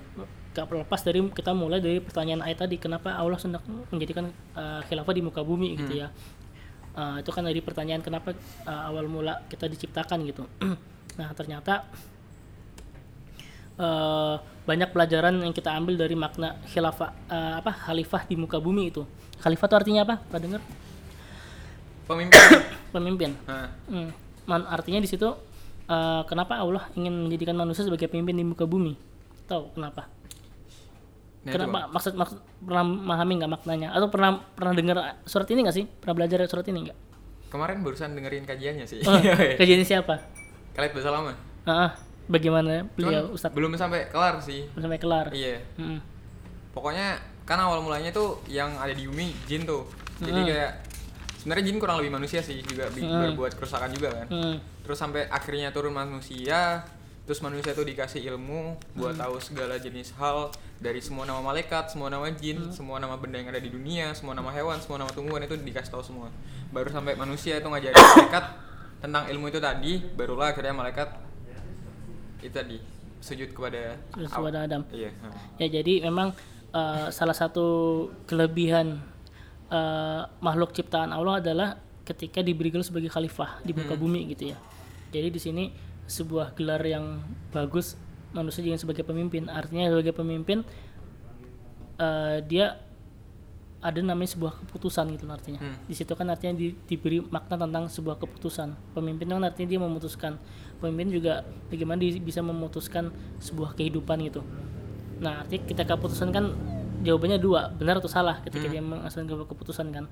[0.53, 5.13] gak lepas dari kita mulai dari pertanyaan ayat tadi kenapa Allah hendak menjadikan eh, khilafah
[5.15, 6.07] di muka bumi gitu ya.
[6.93, 10.45] Eh, itu kan dari pertanyaan kenapa eh, awal mula kita diciptakan gitu.
[11.19, 11.89] nah, ternyata
[13.81, 18.93] eh, banyak pelajaran yang kita ambil dari makna khilafah eh, apa khalifah di muka bumi
[18.93, 19.01] itu.
[19.41, 20.15] Khalifah itu artinya apa?
[20.29, 20.61] Pernah dengar?
[22.03, 22.39] Pemimpin.
[22.93, 23.31] Pemimpin.
[23.47, 24.11] Hmm.
[24.43, 25.33] Man- artinya di situ
[25.85, 28.95] eh, kenapa Allah ingin menjadikan manusia sebagai pemimpin di muka bumi?
[29.45, 30.07] Tahu kenapa?
[31.43, 31.91] nah itu, kenapa?
[31.91, 33.87] Maksud maksud pernah memahami nggak maknanya?
[33.91, 35.85] Atau pernah pernah dengar surat ini nggak sih?
[35.85, 36.97] Pernah belajar surat ini nggak?
[37.51, 39.03] Kemarin barusan dengerin kajiannya sih.
[39.03, 39.19] Oh,
[39.59, 40.23] kajian siapa?
[40.71, 41.31] Kalian bahasa lama.
[41.67, 41.91] Ah, ah,
[42.25, 44.71] bagaimana Cuman beliau Ustadz belum sampai kelar sih.
[44.71, 45.27] belum sampai kelar?
[45.35, 45.59] Iya.
[45.75, 45.99] Hmm.
[46.71, 49.83] Pokoknya kan awal mulanya tuh yang ada di bumi jin tuh.
[50.23, 50.71] Jadi kayak
[51.43, 54.27] sebenarnya jin kurang lebih manusia sih juga bi- berbuat kerusakan juga kan.
[54.31, 54.57] Hmm.
[54.83, 56.83] Terus sampai akhirnya turun manusia,
[57.23, 60.51] terus manusia tuh dikasih ilmu buat tahu segala jenis hal
[60.83, 64.35] dari semua nama malaikat, semua nama jin, semua nama benda yang ada di dunia, semua
[64.35, 66.27] nama hewan, semua nama tumbuhan itu dikasih tahu semua.
[66.75, 68.45] Baru sampai manusia itu ngajarin malaikat
[68.99, 71.07] tentang ilmu itu tadi, barulah akhirnya malaikat
[72.43, 72.77] itu tadi
[73.23, 74.83] sujud kepada kepada Adam.
[74.91, 75.15] Iya.
[75.23, 75.27] ha.
[75.63, 76.35] Ya jadi memang
[76.75, 78.99] eh, salah satu kelebihan
[79.71, 81.69] eh, makhluk ciptaan Allah adalah
[82.03, 84.59] ketika diberi gelar sebagai khalifah di muka bumi gitu ya.
[85.13, 85.63] Jadi di sini
[86.09, 87.21] sebuah gelar yang
[87.53, 87.95] bagus
[88.33, 89.47] manusia juga sebagai pemimpin.
[89.47, 90.65] Artinya sebagai pemimpin
[92.01, 92.81] eh, dia
[93.83, 95.59] ada namanya sebuah keputusan gitu artinya.
[95.83, 98.95] Di situ kan artinya di- diberi makna tentang sebuah keputusan.
[98.95, 100.39] Pemimpin kan artinya dia memutuskan.
[100.79, 103.11] Pemimpin juga bagaimana dia bisa memutuskan
[103.43, 104.39] sebuah kehidupan gitu.
[105.19, 106.55] Nah, artinya kita keputusan kan
[107.03, 110.07] jawabannya dua, benar atau salah ketika dia menghasilkan keputusan kan.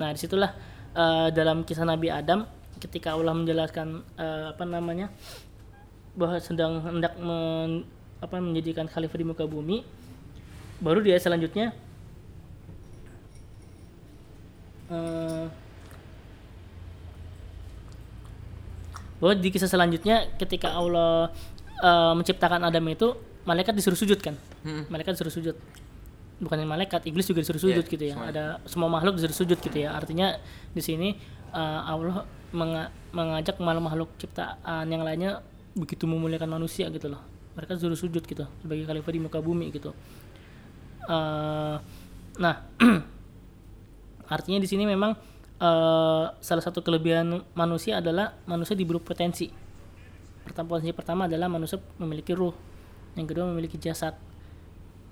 [0.00, 0.56] Nah, di situlah
[0.96, 2.48] eh, dalam kisah Nabi Adam
[2.84, 5.08] ketika Allah menjelaskan eh, apa namanya
[6.12, 7.88] bahwa sedang hendak men-
[8.20, 9.82] apa menjadikan khalifah di muka bumi,
[10.78, 11.72] baru di ayat selanjutnya
[14.88, 15.44] eh,
[19.16, 21.32] bahwa di kisah selanjutnya ketika Allah
[21.76, 24.88] eh, menciptakan Adam itu malaikat disuruh sujud kan Hmm.
[24.88, 25.52] malaikat disuruh sujud
[26.40, 28.32] bukannya malaikat iblis juga disuruh sujud Iya, gitu ya semuanya.
[28.32, 30.40] ada semua makhluk disuruh sujud gitu ya artinya
[30.72, 31.08] di sini
[31.52, 35.42] uh, Allah menga- mengajak makhluk-makhluk ciptaan yang lainnya
[35.74, 37.20] begitu memuliakan manusia gitu loh.
[37.58, 39.90] Mereka disuruh sujud gitu sebagai khalifah di muka bumi gitu.
[41.04, 41.76] Eh,
[42.38, 42.54] nah
[44.34, 45.18] artinya di sini memang
[45.58, 49.50] eh, salah satu kelebihan manusia adalah manusia diberi potensi.
[50.46, 52.54] Pertama potensi pertama adalah manusia memiliki ruh
[53.18, 54.14] yang kedua memiliki jasad.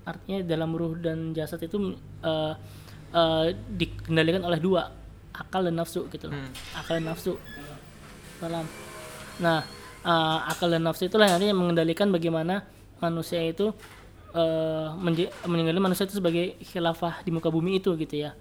[0.03, 2.53] Artinya dalam ruh dan jasad itu eh,
[3.11, 5.02] eh, dikendalikan oleh dua
[5.33, 6.37] akal dan nafsu gitu loh.
[6.73, 7.33] akal dan nafsu
[8.37, 8.65] dalam
[9.37, 9.65] nah
[10.01, 12.63] eh, akal dan nafsu itulah yang nantinya mengendalikan bagaimana
[12.99, 13.73] manusia itu
[14.33, 18.33] eh menje- meninggalkan manusia itu sebagai khilafah di muka bumi itu gitu ya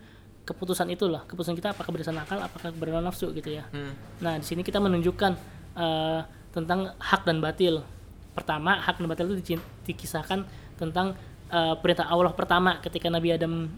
[0.42, 3.92] keputusan itulah keputusan kita apakah berdasarkan akal apakah berdasarkan nafsu gitu ya Hmm.
[4.18, 5.32] Nah, di sini kita menunjukkan
[5.74, 7.80] eh, tentang hak dan batil.
[8.32, 10.44] Pertama, hak dan batil itu dikisahkan
[10.76, 11.12] tentang
[11.48, 13.68] eh, perintah Allah pertama ketika Nabi Adam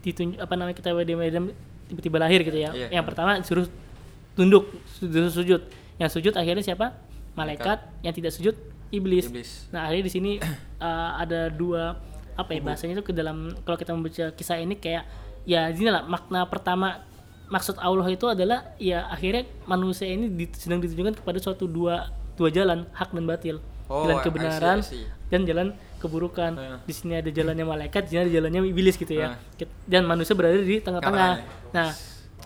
[0.00, 1.46] ditunjuk apa namanya kita Nabi Adam
[1.86, 2.70] tiba-tiba lahir gitu ya.
[2.70, 2.88] Iya.
[2.92, 3.66] Yang pertama disuruh
[4.34, 4.68] tunduk,
[4.98, 5.60] disuruh sujud.
[5.96, 6.92] Yang sujud akhirnya siapa?
[7.32, 7.78] Malaikat.
[8.02, 8.54] Yang tidak sujud
[8.88, 9.26] iblis.
[9.26, 9.50] Iblis.
[9.70, 10.30] Nah, akhirnya di sini
[10.86, 11.96] eh, ada dua
[12.36, 15.08] apa ya bahasanya itu ke dalam kalau kita membaca kisah ini kayak
[15.48, 17.00] ya ini lah makna pertama
[17.48, 22.52] maksud Allah itu adalah ya akhirnya manusia ini di- sedang ditunjukkan kepada suatu dua dua
[22.52, 23.56] jalan hak dan batil
[23.88, 25.04] Oh, jalan I see, kebenaran I see.
[25.32, 25.66] dan jalan
[25.96, 26.52] keburukan.
[26.54, 26.76] Iya.
[26.82, 29.36] di sini ada jalannya malaikat di sini ada jalannya iblis gitu ya.
[29.54, 31.32] Kit- dan manusia berada di tengah-tengah.
[31.40, 31.72] Tengah.
[31.72, 31.88] nah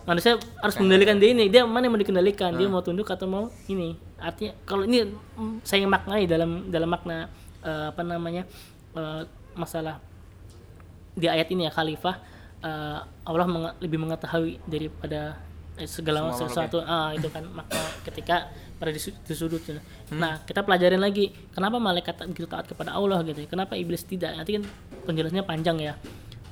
[0.01, 1.45] manusia harus mengendalikan dia ini.
[1.47, 2.51] Dia mana yang mau dikendalikan?
[2.53, 2.57] Ah.
[2.57, 3.93] dia mau tunduk atau mau ini?
[4.17, 7.29] Artinya kalau ini mm, saya maknai dalam dalam makna
[7.61, 8.45] eh, apa namanya
[8.93, 9.21] eh,
[9.53, 9.99] masalah
[11.11, 12.15] di ayat ini ya khalifah
[12.61, 15.35] eh, Allah menga- lebih mengetahui daripada
[15.75, 16.77] eh, segala Semua sesuatu.
[16.81, 18.47] ah itu kan makna ketika
[18.81, 19.77] pada di, di sudut gitu.
[19.77, 20.17] Hmm.
[20.17, 24.33] nah kita pelajarin lagi kenapa malaikat begitu taat kepada Allah gitu ya kenapa iblis tidak
[24.33, 24.63] nanti kan
[25.05, 25.93] penjelasannya panjang ya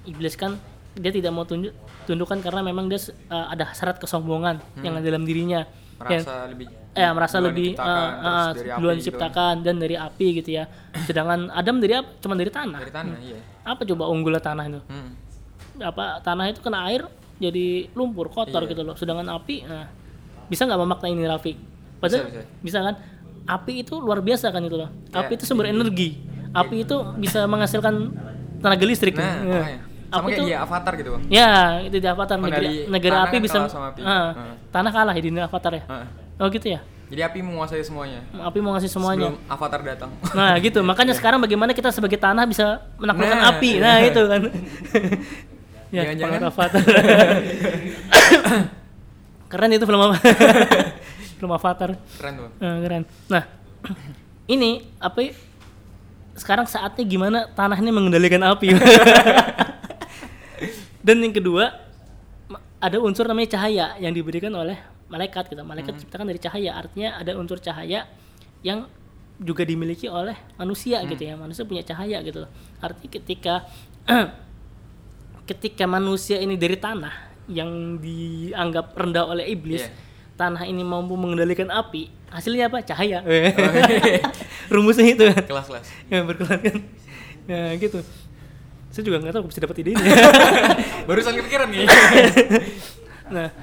[0.06, 0.54] iblis kan
[0.94, 1.74] dia tidak mau tunjuk
[2.06, 5.66] tundukkan karena memang dia eh, ada hasrat kesombongan yang ada dalam dirinya
[6.06, 6.24] yang Hmm.
[6.24, 9.02] merasa lebih eh merasa lebih diciptakan, dari api duluan gitu.
[9.04, 10.64] diciptakan dan dari api gitu ya
[11.04, 14.80] sedangkan Adam dari apa cuma dari tanah dari tanah iya apa coba unggulnya tanah itu
[14.80, 15.12] hmm.
[15.84, 17.04] apa tanah itu kena air
[17.36, 18.72] jadi lumpur kotor Iya.
[18.72, 19.92] gitu loh sedangkan api nah
[20.48, 21.58] bisa nggak memaknai ini Rafiq
[22.00, 22.96] padahal Bisa, bisa, kan
[23.46, 27.46] api itu luar biasa kan itu loh Ya, api itu sumber energi api itu bisa
[27.46, 28.16] menghasilkan
[28.58, 29.60] tenaga listrik nah Ya.
[29.60, 29.82] makanya.
[30.10, 33.16] sama api kayak itu di Avatar gitu bang ya itu di Avatar negara, Pengendali negara
[33.22, 34.02] api kan bisa sama api.
[34.02, 34.54] Ah, Hmm.
[34.70, 36.08] tanah kalah ya di Avatar ya Heeh.
[36.38, 40.80] oh gitu ya jadi api menguasai semuanya api ngasih semuanya sebelum Avatar datang Nah gitu,
[40.90, 43.50] makanya sekarang bagaimana kita sebagai tanah bisa menaklukkan Nah.
[43.52, 43.72] api.
[43.78, 44.42] Nah itu kan.
[45.90, 46.82] ya, Jangan-jangan- pengaruh Avatar.
[49.52, 50.18] keren itu film apa?
[51.40, 51.96] Film Avatar.
[52.20, 53.04] keren tuh Nah, keren.
[53.32, 53.44] Nah,
[54.54, 55.32] ini apa?
[56.36, 58.76] Sekarang saatnya gimana tanah ini mengendalikan api.
[61.00, 61.80] Dan yang kedua,
[62.80, 64.76] ada unsur namanya cahaya yang diberikan oleh
[65.08, 65.64] malaikat gitu.
[65.64, 68.06] Malaikat diciptakan dari cahaya, artinya ada unsur cahaya
[68.62, 68.88] yang
[69.40, 71.40] juga dimiliki oleh manusia gitu ya.
[71.40, 72.44] Manusia punya cahaya gitu.
[72.80, 73.54] Artinya ketika
[75.50, 77.16] ketika manusia ini dari tanah
[77.50, 79.92] yang dianggap rendah oleh iblis, Iya.
[80.40, 82.80] Tanah ini mampu mengendalikan api, hasilnya apa?
[82.80, 83.20] Cahaya.
[84.74, 85.44] Rumusnya itu kan.
[85.44, 86.78] kelas-kelas Ya, berkelan kan.
[87.52, 88.00] Nah, gitu.
[88.90, 90.04] Saya juga nggak tahu bisa dapat ide ini.
[91.08, 91.86] barusan kepikiran nih
[93.30, 93.54] nah,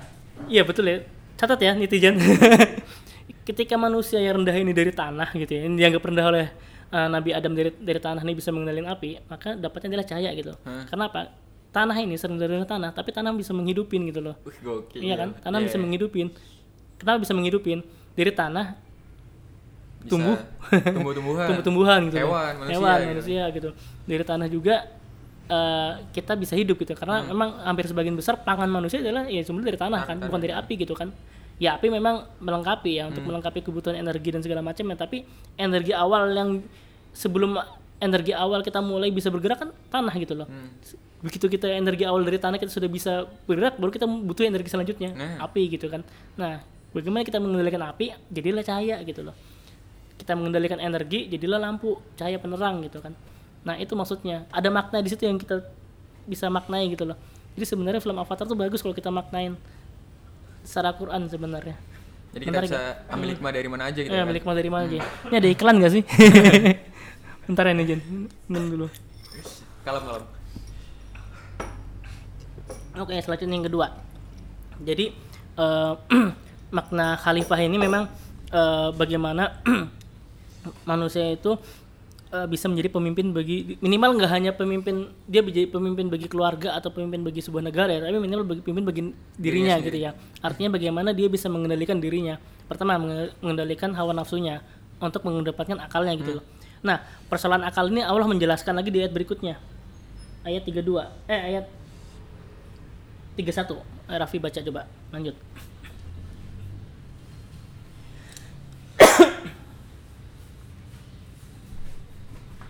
[0.47, 1.03] iya betul ya.
[1.35, 2.15] Catat ya netizen.
[3.43, 6.47] Ketika manusia yang rendah ini dari tanah gitu ya, yang dianggap rendah oleh
[6.95, 10.55] uh, Nabi Adam dari dari tanah ini bisa mengendalikan api, maka dapatnya adalah cahaya gitu.
[10.63, 11.35] Karena apa?
[11.75, 14.39] Tanah ini sering dari tanah, tapi tanah bisa menghidupin gitu loh.
[14.47, 15.29] Wih, gokil Iya kan?
[15.43, 15.83] Tanah Iya, bisa iya.
[15.83, 16.27] menghidupin.
[16.97, 17.81] Kenapa bisa menghidupin?
[18.13, 18.67] Dari tanah
[19.99, 20.37] Bisa tumbuh.
[20.71, 22.17] tumbuh-tumbuhan tumbuh-tumbuhan gitu.
[22.21, 23.09] hewan manusia Hewan, gitu.
[23.11, 23.69] manusia gitu.
[24.05, 24.77] Dari tanah juga
[25.47, 27.31] eh, kita bisa hidup gitu karena Hmm.
[27.31, 30.75] memang hampir sebagian besar pangan manusia adalah ya sumber dari tanah kan, bukan dari api
[30.77, 31.15] gitu kan.
[31.57, 33.31] Ya api memang melengkapi ya untuk Hmm.
[33.31, 35.23] melengkapi kebutuhan energi dan segala macam ya, tapi
[35.55, 36.51] energi awal yang
[37.13, 37.57] sebelum
[37.97, 40.45] energi awal kita mulai bisa bergerak kan tanah gitu loh.
[40.45, 40.75] Hmm.
[41.23, 43.13] Begitu kita energi awal dari tanah kita sudah bisa
[43.47, 45.47] bergerak, baru kita butuh energi selanjutnya, Nah.
[45.47, 46.03] api gitu kan.
[46.35, 46.59] Nah,
[46.97, 48.17] bagaimana kita mengendalikan api?
[48.33, 49.37] Jadilah cahaya gitu loh.
[50.17, 53.13] Kita mengendalikan energi jadilah lampu cahaya penerang gitu kan.
[53.69, 54.49] Nah itu maksudnya.
[54.49, 55.61] Ada makna di situ yang kita
[56.25, 57.21] bisa maknai gitu loh.
[57.53, 59.61] Jadi sebenarnya film Avatar tuh bagus kalau kita maknain
[60.65, 61.77] secara Quran sebenarnya.
[62.37, 64.85] Jadi kita Menarik bisa ambil hikmah dari mana aja gitu eh kan milik dari mana
[64.85, 64.99] aja.
[65.31, 66.03] Ini ada iklan gak sih?
[67.49, 68.01] Bentar ya nih Jen
[68.51, 68.87] minum dulu.
[69.87, 70.25] Kalem kalem.
[72.97, 73.87] Oke, selanjutnya yang kedua.
[74.85, 75.05] Jadi
[75.57, 75.93] eh,
[76.71, 78.11] makna khalifah ini memang
[78.51, 79.63] eh, bagaimana
[80.91, 81.55] manusia itu
[82.35, 86.91] eh, bisa menjadi pemimpin bagi minimal nggak hanya pemimpin dia menjadi pemimpin bagi keluarga atau
[86.91, 89.03] pemimpin bagi sebuah negara ya tapi minimal bagi pemimpin bagi
[89.39, 90.11] dirinya gitu ya.
[90.43, 92.39] artinya bagaimana dia bisa mengendalikan dirinya.
[92.67, 94.59] Pertama menge- mengendalikan hawa nafsunya
[94.99, 96.43] untuk mendapatkan akalnya gitu.
[96.43, 96.45] Loh
[96.85, 99.59] nah persoalan akal ini Allah menjelaskan lagi di ayat berikutnya.
[100.47, 100.87] Ayat 32
[101.27, 101.65] eh ayat
[103.35, 105.35] 31 Eh, Raffi baca coba lanjut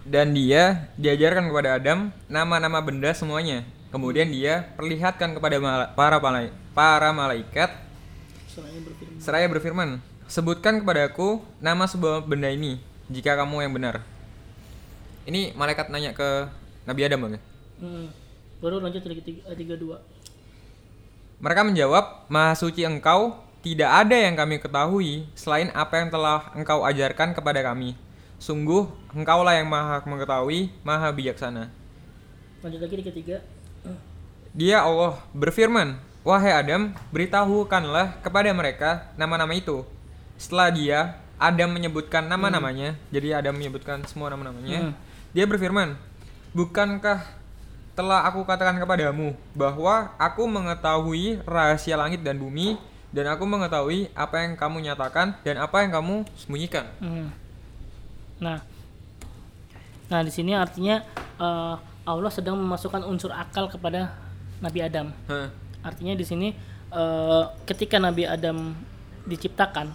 [0.07, 3.67] Dan dia diajarkan kepada Adam nama-nama benda semuanya.
[3.91, 7.71] Kemudian dia perlihatkan kepada mala- para malai- para malaikat
[8.47, 9.89] Soalnya berfirman seraya berfirman,
[10.31, 12.79] "Sebutkan kepadaku nama sebuah benda ini
[13.11, 13.95] jika kamu yang benar."
[15.27, 16.47] Ini malaikat nanya ke
[16.87, 17.33] Nabi Adam, Bang.
[17.35, 17.41] ya?
[17.83, 18.07] Hmm.
[18.63, 19.99] Baru lanjut tiga, eh, tiga dua.
[21.43, 26.87] Mereka menjawab, Maha suci engkau, tidak ada yang kami ketahui selain apa yang telah engkau
[26.87, 27.99] ajarkan kepada kami.
[28.37, 28.85] Sungguh,
[29.17, 31.73] engkaulah yang maha mengetahui, maha bijaksana.
[32.61, 33.37] Lanjut lagi di ketiga.
[33.81, 33.97] Hmm.
[34.53, 35.97] Dia Allah berfirman,
[36.27, 39.87] Wahai Adam, beritahukanlah kepada mereka nama-nama itu.
[40.35, 40.99] Setelah dia,
[41.39, 44.91] Adam menyebutkan nama-namanya, jadi Adam menyebutkan semua nama-namanya.
[44.91, 44.93] Hmm.
[45.31, 45.95] Dia berfirman,
[46.51, 47.23] Bukankah
[47.97, 52.77] telah aku katakan kepadamu bahwa aku mengetahui rahasia langit dan bumi,
[53.15, 56.85] dan aku mengetahui apa yang kamu nyatakan dan apa yang kamu sembunyikan.
[57.01, 57.33] Hmm.
[58.43, 58.61] Nah,
[60.13, 61.01] nah di sini artinya
[61.41, 61.75] eh,
[62.07, 64.15] Allah sedang memasukkan unsur akal kepada
[64.61, 65.13] Nabi Adam.
[65.29, 65.51] Hah.
[65.83, 66.49] Artinya di sini
[66.93, 68.77] eh, ketika Nabi Adam
[69.27, 69.91] diciptakan,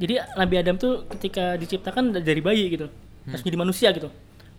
[0.00, 2.88] jadi Nabi Adam tuh ketika diciptakan dari bayi gitu,
[3.28, 4.08] langsung jadi manusia gitu.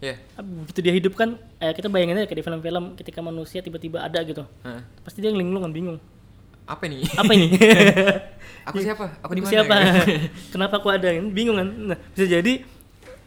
[0.01, 0.17] Ya.
[0.37, 4.21] Begitu dia hidup kan, eh, kita bayangin aja kayak di film-film ketika manusia tiba-tiba ada
[4.25, 4.81] gitu, Hah.
[5.05, 5.97] pasti dia linglung kan bingung.
[6.65, 7.01] Apa nih?
[7.17, 7.47] Apa ini?
[8.69, 9.05] aku siapa?
[9.25, 9.51] Aku di mana?
[9.51, 9.75] siapa?
[9.81, 9.99] gitu?
[10.53, 11.09] Kenapa aku ada?
[11.09, 11.67] Ini Bingung kan?
[11.67, 12.63] Nah, bisa jadi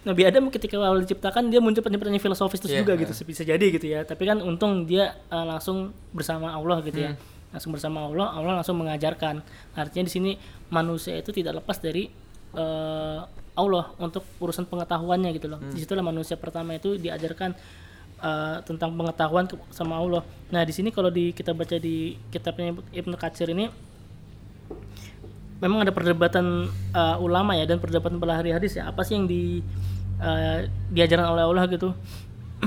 [0.04, 3.00] Nabi Adam ketika awal diciptakan dia muncul pertanyaan filosofis terus Iya, juga iya.
[3.08, 4.00] gitu bisa jadi gitu ya.
[4.04, 7.16] Tapi kan untung dia eh, langsung bersama Allah gitu ya.
[7.16, 7.20] Hmm.
[7.56, 9.40] Langsung bersama Allah, Allah langsung mengajarkan.
[9.72, 10.30] Artinya di sini
[10.68, 12.12] manusia itu tidak lepas dari
[12.52, 13.20] eh,
[13.54, 15.58] Allah untuk urusan pengetahuannya gitu loh.
[15.58, 15.72] Hmm.
[15.72, 17.56] Di situlah manusia pertama itu diajarkan
[18.20, 20.20] eh, tentang pengetahuan ke- sama Allah.
[20.52, 23.72] Nah di sini kalau di kita baca di kitabnya Ibnu Katsir ini
[25.54, 29.64] memang ada perdebatan uh, ulama ya dan perdebatan belahari hadis ya apa sih yang di
[30.20, 31.94] uh, diajarkan oleh Allah gitu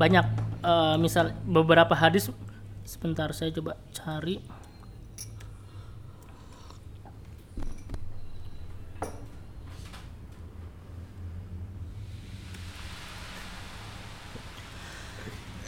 [0.00, 0.26] banyak
[0.62, 2.30] uh, misal beberapa hadis
[2.88, 4.40] sebentar saya coba cari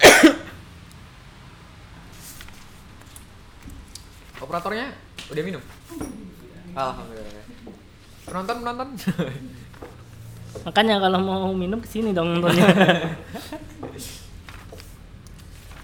[4.40, 4.96] Operatornya
[5.30, 5.60] udah minum?
[6.74, 7.44] Alhamdulillah.
[8.24, 8.88] Penonton penonton.
[10.66, 12.66] makanya kalau mau minum ke sini dong nontonnya.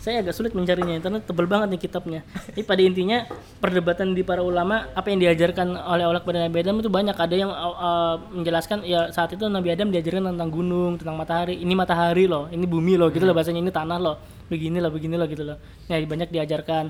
[0.07, 2.23] Saya agak sulit mencarinya internet tebel banget nih kitabnya.
[2.31, 3.27] Tapi pada intinya
[3.59, 7.19] perdebatan di para ulama apa yang diajarkan oleh Allah kepada Nabi Adam itu banyak.
[7.19, 11.59] Ada yang uh, uh, menjelaskan ya saat itu Nabi Adam diajarkan tentang gunung tentang matahari.
[11.59, 13.59] Ini matahari loh ini bumi loh gitu loh bahasanya.
[13.59, 15.59] Ini tanah loh begini loh begini loh gitu loh.
[15.91, 16.85] Nah banyak diajarkan.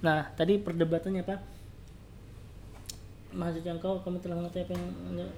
[0.00, 1.36] Nah tadi perdebatannya apa?
[3.36, 5.28] Maksudnya engkau kamu telah mengetahui apa yang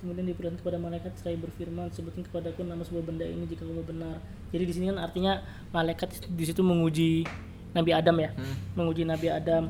[0.00, 4.16] kemudian diberikan kepada malaikat saya berfirman sebutkan kepadaku nama sebuah benda ini jika kamu benar.
[4.48, 5.44] Jadi di sini kan artinya
[5.76, 7.28] malaikat di situ menguji
[7.76, 8.32] Nabi Adam ya.
[8.74, 9.68] Menguji Nabi Adam.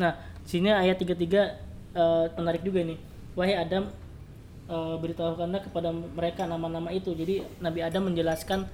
[0.00, 2.96] Nah di sini ayat 33 eh, menarik juga ini.
[3.36, 3.92] Wahai Adam
[4.66, 7.12] eh, beritahukanlah kepada mereka nama-nama itu.
[7.12, 8.64] Jadi Nabi Adam menjelaskan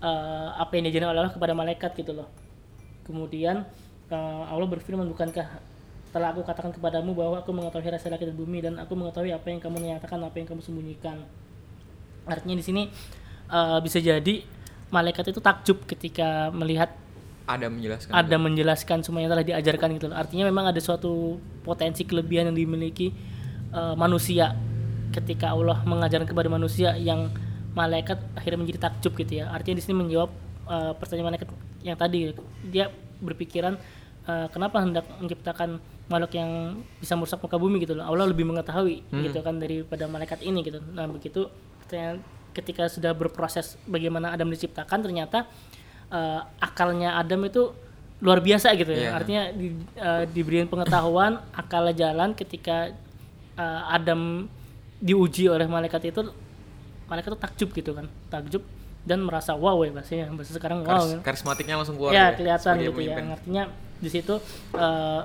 [0.00, 2.30] eh, apa yang diajarkan oleh Allah kepada malaikat gitu loh.
[3.04, 3.66] Kemudian
[4.10, 5.69] Allah berfirman bukankah
[6.10, 9.46] telah aku katakan kepadamu bahwa aku mengetahui rahasia langit dan bumi dan aku mengetahui apa
[9.46, 11.22] yang kamu nyatakan apa yang kamu sembunyikan
[12.26, 12.82] artinya di sini
[13.50, 14.42] eh, bisa jadi
[14.90, 16.90] malaikat itu takjub ketika melihat
[17.46, 18.10] Ada menjelaskan.
[18.14, 20.06] ada menjelaskan semua yang telah diajarkan gitu.
[20.10, 23.10] Artinya memang ada suatu potensi kelebihan yang dimiliki
[23.74, 24.54] eh, manusia
[25.10, 27.30] ketika Allah mengajarkan kepada manusia yang
[27.74, 29.50] malaikat akhirnya menjadi takjub gitu ya.
[29.50, 30.30] Artinya di sini menjawab
[30.70, 31.48] eh, pertanyaan malaikat
[31.86, 32.34] yang tadi
[32.66, 32.90] dia
[33.22, 33.74] berpikiran
[34.26, 38.02] eh, kenapa hendak menciptakan makhluk yang bisa merusak muka bumi gitu loh.
[38.02, 40.82] Allah lebih mengetahui gitu kan daripada malaikat ini gitu.
[40.92, 41.46] Nah, begitu
[42.50, 45.46] ketika sudah berproses bagaimana Adam diciptakan ternyata
[46.10, 47.70] eh, akalnya Adam itu
[48.20, 49.00] luar biasa gitu ya.
[49.00, 49.10] Iya.
[49.16, 52.92] Artinya di, eh, diberikan pengetahuan, akalnya jalan ketika
[53.56, 54.50] eh, Adam
[55.00, 56.28] diuji oleh malaikat itu
[57.08, 58.06] malaikat itu takjub gitu kan.
[58.28, 58.62] Takjub
[59.06, 60.26] dan merasa wow ya bahasanya.
[60.34, 60.90] Bahasa sekarang wow.
[60.90, 61.20] Karis- kan.
[61.32, 62.12] karismatiknya langsung keluar.
[62.12, 63.14] ya ya, kelihatan gitu ya.
[63.14, 63.26] pemimpin.
[63.32, 63.62] Artinya
[64.00, 64.34] di situ
[64.76, 65.22] eh,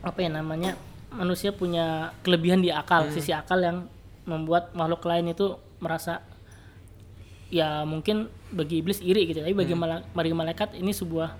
[0.00, 0.76] apa ya namanya?
[1.10, 3.90] manusia punya kelebihan di akal, sisi akal yang
[4.30, 6.22] membuat makhluk lain itu merasa
[7.50, 9.74] ya mungkin bagi iblis iri gitu, tapi bagi
[10.14, 11.34] bagi malaikat ini sebuah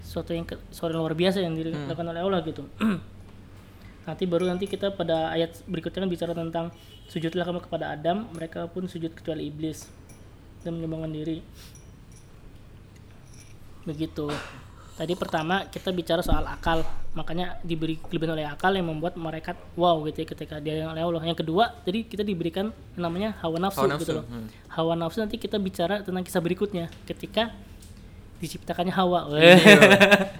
[0.00, 2.64] suatu yang ke- suatu yang luar biasa yang dilakukan oleh Allah gitu.
[4.08, 6.66] nanti baru nanti kita pada ayat berikutnya kan bicara tentang
[7.12, 9.92] sujudlah kamu kepada Adam, mereka pun sujud kecuali iblis
[10.64, 11.44] dan menyembahkan diri.
[13.84, 14.32] Begitu.
[14.92, 16.84] Tadi pertama kita bicara soal akal,
[17.16, 21.24] makanya diberi kelebihan oleh akal yang membuat mereka wow gitu ya ketika dia oleh Allah.
[21.24, 24.24] Yang kedua, jadi kita diberikan yang namanya hawa nafsu, Hawa gitu nafsu, loh.
[24.28, 24.46] hmm.
[24.68, 27.50] Hawa nafsu nanti kita bicara tentang kisah berikutnya ketika
[28.38, 29.30] diciptakannya Hawa.
[29.38, 29.56] Iya.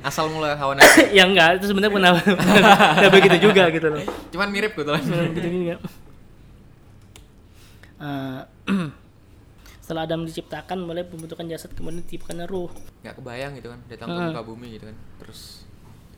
[0.04, 1.06] Asal mula hawa nafsu.
[1.16, 2.12] ya enggak, itu sebenarnya pernah
[2.98, 4.02] pernah begitu juga gitu loh.
[4.30, 5.00] Cuman mirip gitu lah.
[5.32, 5.76] gitu juga.
[8.02, 8.40] Eh,
[9.92, 12.72] setelah Adam diciptakan mulai pembentukan jasad kemudian diciptakannya ruh
[13.04, 14.96] Nggak kebayang gitu kan, datang ke muka bumi gitu kan.
[15.20, 15.68] Terus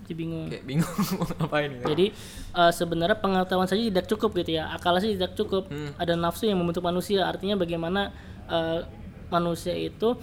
[0.04, 1.84] jadi bingung kayak bingung mau ngapain gitu.
[1.90, 2.06] jadi
[2.54, 5.96] eh, sebenarnya pengetahuan saja tidak cukup gitu ya akal saja tidak cukup Hmm.
[5.96, 8.12] ada nafsu yang membentuk manusia artinya bagaimana
[8.46, 8.84] eh,
[9.32, 10.14] manusia itu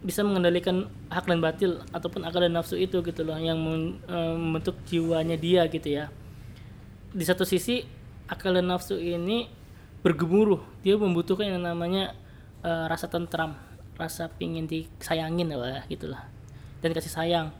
[0.00, 3.60] bisa mengendalikan hak dan batil ataupun akal dan nafsu itu gitu loh yang
[4.08, 6.08] eh, membentuk jiwanya dia gitu ya
[7.12, 7.84] di satu sisi
[8.24, 9.52] akal dan nafsu ini
[10.00, 12.16] bergemuruh dia membutuhkan yang namanya
[12.64, 13.56] eh, rasa tentram
[14.00, 16.24] rasa pingin disayangin lah gitulah.
[16.80, 17.52] Dan kasih sayang.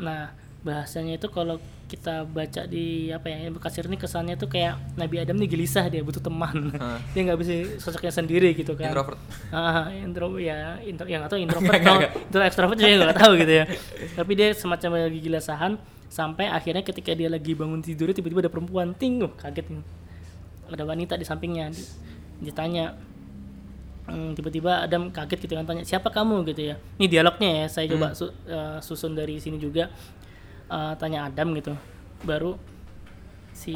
[0.00, 0.32] Nah
[0.64, 5.22] bahasanya itu kalau kita baca di apa ya Ibnu Katsir ini kesannya tuh kayak Nabi
[5.22, 6.74] Adam nih gelisah dia butuh teman.
[6.80, 6.98] Ah.
[7.14, 8.90] dia nggak bisa sosoknya sendiri gitu kan.
[8.90, 9.20] Introvert.
[9.54, 13.64] ah intro ya intro yang atau introvert atau intro ekstrovert saya nggak tahu gitu ya.
[14.18, 15.72] Tapi dia semacam lagi gelisahan
[16.10, 19.84] sampai akhirnya ketika dia lagi bangun tidur tiba-tiba ada perempuan ting oh, kaget nih.
[20.66, 21.86] Ada wanita di sampingnya Di-
[22.50, 22.98] ditanya
[24.06, 26.46] Hmm, tiba-tiba Adam kaget gitu kan tanya siapa kamu?
[26.46, 26.76] gitu ya.
[26.94, 29.90] Ini dialognya ya saya coba su- eh, susun dari sini juga.
[30.70, 31.74] Eh, tanya Adam gitu.
[32.22, 32.54] Baru
[33.50, 33.74] si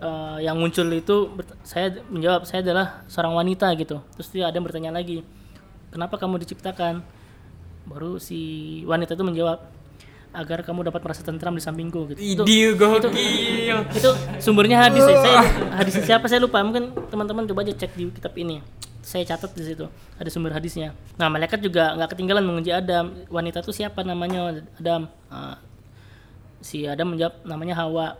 [0.00, 1.28] eh, yang muncul itu
[1.60, 4.00] saya menjawab saya adalah seorang wanita gitu.
[4.16, 5.20] Terus dia Adam bertanya lagi
[5.92, 7.04] kenapa kamu diciptakan?
[7.84, 8.40] Baru si
[8.88, 9.60] wanita itu menjawab
[10.30, 13.10] agar kamu dapat merasa tentram di sampingku gitu Itu- Idil gokil.
[13.90, 15.18] itu sumbernya hadis ya.
[15.18, 15.40] Saya
[15.82, 16.62] hadis siapa saya lupa.
[16.62, 18.62] Mungkin teman-teman coba aja cek di kitab ini.
[19.00, 20.94] Saya catat di situ ada sumber hadisnya.
[21.18, 23.10] Nah malaikat juga nggak ketinggalan menguji Adam.
[23.26, 25.10] Wanita itu siapa namanya Adam?
[25.26, 25.58] Ah,
[26.60, 28.14] si Adam menjawab namanya Hawa.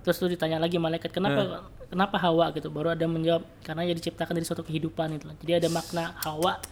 [0.00, 2.70] Terus tuh ditanya lagi malaikat kenapa kenapa Hawa gitu.
[2.70, 5.26] Baru Adam menjawab karena dia diciptakan dari suatu kehidupan itu.
[5.42, 6.62] Jadi ada makna Hawa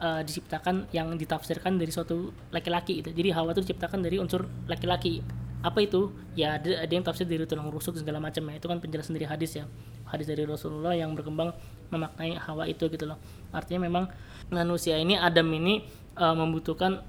[0.00, 3.10] eh, diciptakan yang ditafsirkan dari suatu laki-laki itu.
[3.12, 5.20] Jadi Hawa itu diciptakan dari unsur laki-laki.
[5.64, 6.12] Apa itu?
[6.38, 8.54] Ya ada, ada yang tafsir dari tulang rusuk segala macam ya.
[8.60, 9.64] Itu kan penjelasan dari hadis ya.
[10.06, 11.50] Hadis dari Rasulullah yang berkembang
[11.90, 13.18] memaknai Hawa itu gitu loh.
[13.50, 14.06] Artinya memang
[14.52, 15.82] manusia ini Adam ini
[16.16, 17.02] eh, membutuhkan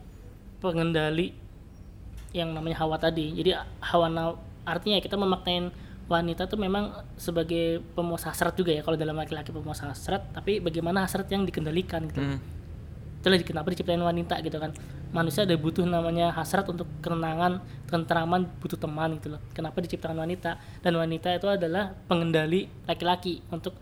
[0.58, 1.34] pengendali
[2.36, 3.34] yang namanya hawa tadi.
[3.34, 4.36] Jadi hawa
[4.68, 5.72] artinya kita memaknain
[6.08, 11.04] wanita tuh memang sebagai pemuas hasrat juga ya kalau dalam laki-laki pemuas hasrat, tapi bagaimana
[11.04, 12.24] hasrat yang dikendalikan gitu.
[12.24, 12.40] Hmm.
[13.28, 14.72] Itulah kenapa diciptain wanita gitu kan.
[15.12, 19.44] Manusia ada butuh namanya hasrat untuk ketenangan, ketentraman, butuh teman gitu loh.
[19.52, 20.56] Kenapa diciptakan wanita?
[20.80, 23.76] Dan wanita itu adalah pengendali laki-laki untuk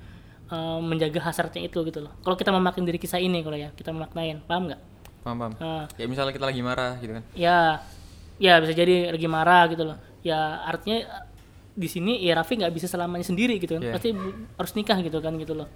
[0.45, 2.09] eh, menjaga hasratnya itu gitu loh.
[2.25, 4.81] Kalau kita memaknai dari kisah ini kalau ya, kita memaknain, paham nggak?
[5.21, 5.53] Paham, paham.
[5.57, 5.85] Ah.
[5.97, 7.23] Ya misalnya kita lagi marah gitu kan.
[7.33, 7.81] ya
[8.35, 11.07] ya bisa jadi lagi marah gitu loh ya artinya
[11.71, 13.93] di sini ya Raffi nggak bisa selamanya sendiri gitu kan Iya.
[13.95, 14.11] pasti
[14.59, 15.71] harus nikah gitu kan gitu loh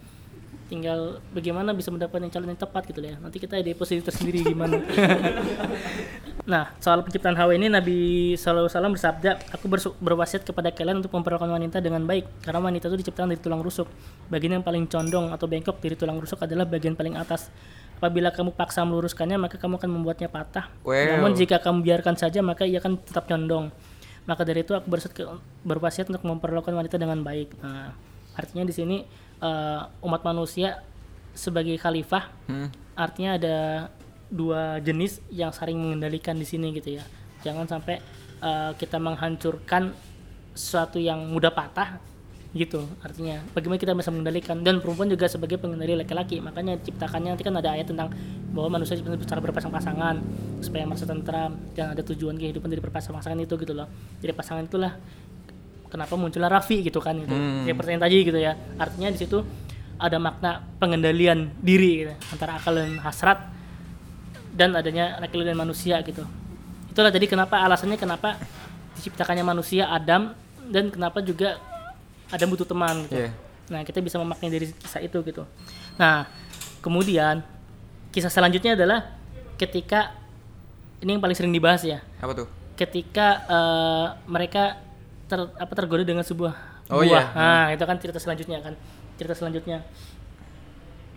[0.69, 3.17] tinggal bagaimana bisa mendapatkan calon yang tepat gitu loh ya.
[3.17, 4.77] Nanti kita di posisi tersendiri gimana.
[6.49, 9.69] Nah soal penciptaan Hawa ini Nabi SAW bersabda aku
[10.01, 13.85] berwasiat kepada kalian untuk memperlakukan wanita dengan baik karena wanita itu diciptakan dari tulang rusuk.
[14.33, 17.53] Bagian yang paling condong atau bengkok dari tulang rusuk adalah bagian paling atas.
[18.01, 20.73] Apabila kamu paksa meluruskannya maka kamu akan membuatnya patah.
[20.81, 21.21] Well.
[21.21, 23.69] namun jika kamu biarkan saja maka ia akan tetap condong.
[24.25, 25.29] Maka dari itu aku berwasiat, ke-
[25.65, 27.61] berwasiat untuk memperlakukan wanita dengan baik.
[27.61, 27.93] Nah,
[28.33, 28.97] artinya di sini
[29.39, 30.83] eh, umat manusia
[31.33, 32.67] sebagai khalifah Hmm.
[32.97, 33.57] artinya ada
[34.29, 37.03] dua jenis yang saling mengendalikan di sini gitu ya.
[37.41, 37.97] Jangan sampai
[38.39, 39.91] eh, kita menghancurkan
[40.55, 41.99] sesuatu yang mudah patah
[42.49, 44.57] gitu artinya bagaimana kita bisa mengendalikan.
[44.65, 48.09] Dan perempuan juga sebagai pengendali laki-laki makanya ciptakannya nanti kan ada ayat tentang
[48.49, 50.17] bahwa manusia secara berpasang-pasangan
[50.59, 53.85] supaya merasa tentram dan ada tujuan kehidupan dari berpasang-pasangan itu gitu loh.
[54.19, 54.97] Jadi pasangan itulah
[55.89, 57.65] kenapa munculnya Raffi gitu kan gitu Hmm.
[57.65, 59.41] kayak pertanyaan tadi gitu ya artinya di situ
[59.99, 63.39] ada makna pengendalian diri gitu, antara akal dan hasrat
[64.49, 66.23] dan adanya laki dan manusia gitu
[66.87, 68.39] itulah jadi kenapa alasannya kenapa
[68.95, 70.31] diciptakannya manusia Adam
[70.65, 71.59] dan kenapa juga
[72.29, 73.31] Adam butuh teman gitu Iya.
[73.67, 75.43] nah kita bisa memaknai dari kisah itu gitu
[75.95, 76.25] nah
[76.79, 77.43] kemudian
[78.09, 79.05] kisah selanjutnya adalah
[79.55, 80.15] ketika
[80.99, 82.47] ini yang paling sering dibahas ya Apa tuh?
[82.75, 84.79] ketika eh, mereka
[85.29, 86.53] ter, apa tergoda dengan sebuah
[86.89, 87.05] Oh, buah.
[87.05, 87.21] iya.
[87.37, 88.73] Nah, itu kan cerita selanjutnya kan.
[89.15, 89.85] Cerita selanjutnya.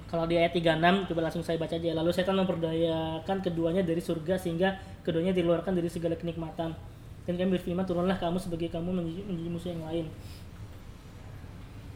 [0.07, 1.97] Kalau di ayat 36 coba langsung saya baca aja.
[1.97, 6.77] Lalu setan memperdayakan keduanya dari surga sehingga keduanya dikeluarkan dari segala kenikmatan.
[7.25, 10.07] Dan kami berfirman turunlah kamu sebagai kamu menjadi, musuh yang lain.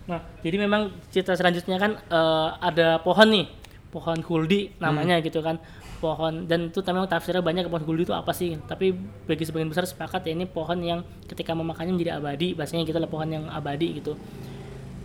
[0.07, 3.47] Nah, jadi memang cerita selanjutnya kan eh, ada pohon nih,
[3.91, 5.59] pohon huldi namanya gitu kan,
[6.07, 8.55] pohon dan itu memang tafsirnya banyak pohon huldi itu apa sih?
[8.71, 8.95] Tapi
[9.27, 13.11] bagi sebagian besar sepakat ya ini pohon yang ketika memakannya menjadi abadi, bahasanya gitu lah
[13.11, 14.15] pohon yang abadi gitu.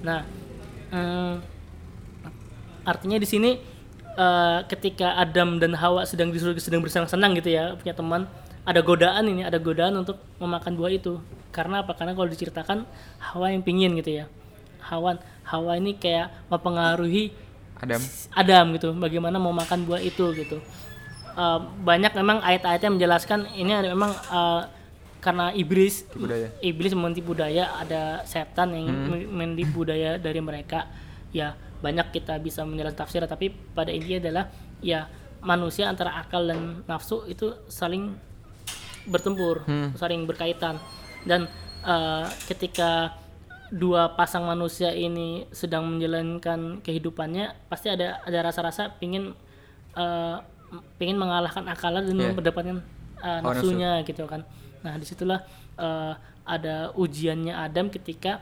[0.06, 0.22] Nah,
[0.94, 1.36] eh,
[2.86, 3.58] artinya di sini
[4.18, 8.30] eh, ketika Adam dan Hawa sedang di surga sedang bersenang-senang gitu ya punya teman
[8.62, 11.18] ada godaan ini ada godaan untuk memakan buah itu
[11.50, 12.86] karena apa karena kalau diceritakan
[13.20, 14.26] Hawa yang pingin gitu ya
[14.86, 17.34] Hawa Hawa ini kayak mempengaruhi
[17.82, 18.02] Adam.
[18.38, 20.62] Adam gitu bagaimana mau makan buah itu gitu
[21.32, 24.62] Eh, banyak memang ayat-ayatnya menjelaskan ini ada memang eh,
[25.22, 26.50] karena iblis budaya.
[26.66, 28.90] iblis menipu budaya ada setan yang
[29.32, 30.92] menipu budaya dari mereka.
[31.32, 34.46] Ya banyak kita bisa menjelaskan tafsir tapi pada intinya adalah
[34.84, 35.08] ya
[35.42, 38.12] manusia antara akal dan nafsu itu saling
[39.08, 39.64] bertempur
[39.96, 40.82] saling berkaitan.
[41.24, 41.48] Dan
[41.86, 43.16] eh, ketika
[43.72, 49.32] dua pasang manusia ini sedang menjalankan kehidupannya pasti ada ada rasa-rasa pingin
[49.96, 50.38] eh,
[50.96, 52.32] pingin mengalahkan akalnya dan Iya.
[52.32, 52.78] mendapatkan
[53.18, 53.70] Hawa nafsu.
[53.70, 54.42] nafsunya gitu kan
[54.80, 55.40] nah di situlah
[55.76, 56.14] eh,
[56.44, 58.42] ada ujiannya Adam ketika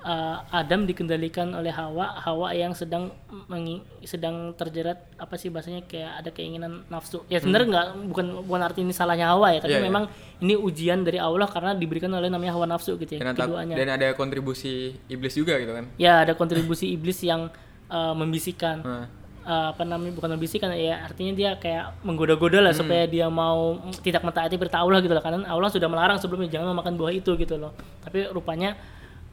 [0.00, 3.14] eh, Adam dikendalikan oleh Hawa Hawa yang sedang
[3.46, 8.60] mengi- sedang terjerat apa sih bahasanya kayak ada keinginan nafsu ya sebenarnya nggak bukan bukan
[8.60, 9.78] arti ini salahnya Hawa ya tapi Hmm.
[9.78, 10.04] Iya, memang
[10.40, 13.88] ini ujian dari Allah karena diberikan oleh namanya hawa nafsu gitu ya Dan, keduanya dan
[13.92, 15.86] ada kontribusi iblis juga gitu kan.
[15.96, 17.46] ya ada kontribusi iblis yang
[17.86, 19.06] eh, membisikkan Nah,
[19.42, 22.80] eh, apa namanya bukan membisikkan ya artinya dia kayak menggoda-goda lah Hmm.
[22.86, 25.22] supaya dia mau tidak mentaati perintah Allah gitu loh.
[25.22, 27.74] Karena Allah sudah melarang sebelumnya jangan memakan buah itu gitu loh.
[28.00, 28.78] Tapi rupanya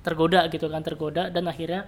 [0.01, 1.85] tergoda gitu kan tergoda dan akhirnya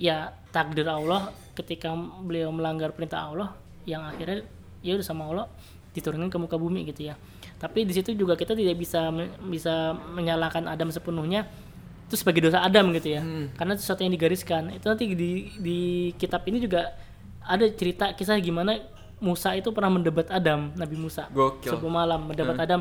[0.00, 1.92] ya takdir Allah ketika
[2.24, 3.52] beliau melanggar perintah Allah
[3.84, 4.46] yang akhirnya
[4.80, 5.46] ya udah sama Allah
[5.92, 7.18] diturunin ke muka bumi gitu ya.
[7.60, 9.12] Tapi di situ juga kita tidak bisa
[9.44, 11.44] bisa menyalahkan Adam sepenuhnya
[12.08, 13.22] itu sebagai dosa Adam gitu ya.
[13.54, 14.72] Karena itu sesuatu yang digariskan.
[14.72, 15.30] Itu nanti di
[15.60, 15.78] di
[16.16, 16.96] kitab ini juga
[17.50, 18.78] ada cerita kisah gimana
[19.18, 21.68] Musa itu pernah mendebat Adam Nabi Musa Gokil.
[21.68, 22.80] sebuah malam mendebat Adam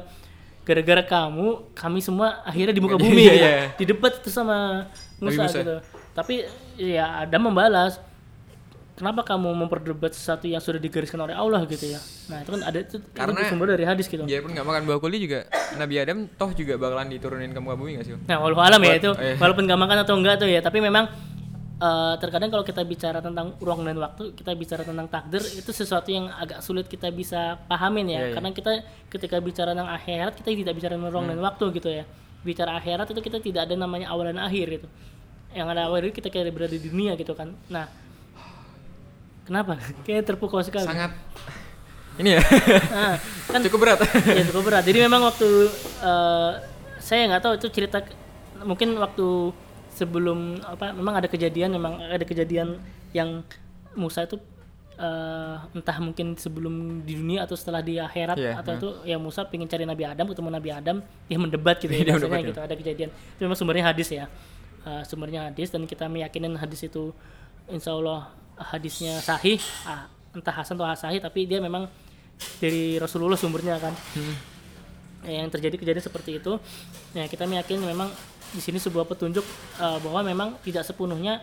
[0.61, 3.43] gara-gara kamu kami semua akhirnya di muka Iya, bumi iya, gitu.
[3.43, 3.63] iya.
[3.75, 4.85] didebat itu sama
[5.17, 5.57] Nabi Musa, Musa.
[5.57, 5.75] gitu
[6.11, 6.33] tapi
[6.75, 7.97] ya Adam membalas
[8.93, 12.77] kenapa kamu memperdebat sesuatu yang sudah digariskan oleh Allah gitu ya nah itu kan ada
[12.77, 16.27] itu, itu Karena- sumber dari hadis gitu biarpun nggak makan buah kuli juga Nabi Adam
[16.29, 18.13] toh juga bakalan diturunin ke muka bumi nggak sih?
[18.21, 19.35] Nah, walau alam ya itu, eh.
[19.35, 21.05] walaupun gak makan atau enggak tuh ya, tapi memang
[21.79, 26.11] eh, terkadang kalau kita bicara tentang ruang dan waktu, kita bicara tentang takdir itu sesuatu
[26.11, 28.33] yang agak sulit kita bisa pahamin ya, Iya, iya.
[28.35, 28.71] karena kita
[29.07, 32.03] ketika bicara tentang akhirat kita tidak bicara tentang ruang dan waktu gitu ya.
[32.39, 34.87] Bicara akhirat itu kita tidak ada namanya awal dan akhir gitu.
[35.51, 37.51] Yang ada awal itu kita kayak berada di dunia gitu kan.
[37.67, 37.89] Nah,
[39.43, 39.75] kenapa?
[40.05, 40.85] Kayak terpukau sekali.
[40.85, 41.11] Sangat
[42.19, 42.43] ini ya
[42.91, 43.15] Nah,
[43.55, 43.99] kan cukup berat.
[44.37, 45.47] ya cukup berat jadi memang waktu
[46.03, 46.51] eh,
[46.99, 48.03] saya nggak tahu itu cerita
[48.67, 49.55] mungkin waktu
[49.99, 52.79] sebelum apa memang ada kejadian memang ada kejadian
[53.11, 53.43] yang
[53.99, 54.39] Musa itu
[54.95, 59.43] eh, entah mungkin sebelum di dunia atau setelah di akhirat Iya, atau itu ya Musa
[59.43, 60.97] pengen cari Nabi Adam ketemu Nabi Adam
[61.27, 62.49] dia mendebat gitu ya Dia bahasanya mendebat, ya.
[62.55, 63.09] gitu ada kejadian.
[63.11, 64.25] Itu memang sumbernya hadis ya
[64.79, 67.11] Eh, sumbernya hadis dan kita meyakinin hadis itu
[67.67, 71.83] insya Allah hadisnya sahih ah, entah hasan atau sahih tapi dia memang
[72.63, 73.91] dari Rasulullah sumbernya kan.
[75.27, 76.55] Ya, yang terjadi kejadian seperti itu
[77.11, 78.07] ya kita meyakini memang
[78.53, 79.45] di sini sebuah petunjuk
[79.79, 81.41] eh, bahwa memang tidak sepenuhnya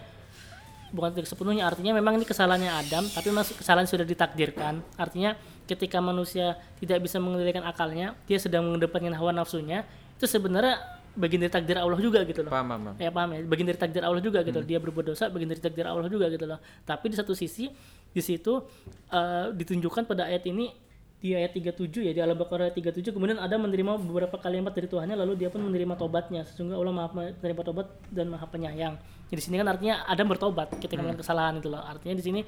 [0.95, 4.81] bukan tidak sepenuhnya artinya memang ini kesalahannya Adam tapi mas kesalahan sudah ditakdirkan.
[4.95, 5.35] Artinya
[5.67, 9.83] ketika manusia tidak bisa mengendalikan akalnya dia sedang mengedepankan hawa nafsunya
[10.17, 10.79] itu sebenarnya
[11.17, 12.53] bagian dari takdir Allah juga gitu loh.
[12.53, 13.41] Paham, paham, ya paham ya?
[13.49, 16.47] Bagian dari takdir Allah juga gitu dia berbuat dosa bagian dari takdir Allah juga gitu
[16.47, 16.61] loh.
[16.87, 17.73] Tapi di satu sisi
[18.13, 18.63] di situ
[19.11, 20.86] eh, ditunjukkan pada ayat ini
[21.27, 25.19] di ayat 37 ya di Al-Baqarah ayat 37 kemudian ada menerima beberapa kalimat dari Tuhannya
[25.19, 28.95] lalu dia pun menerima tobatnya sesungguhnya Allah maha menerima tobat dan maha penyayang.
[29.27, 31.83] Jadi sini kan artinya Adam bertobat ketika melakukan kesalahan itu loh.
[31.83, 32.41] Artinya di sini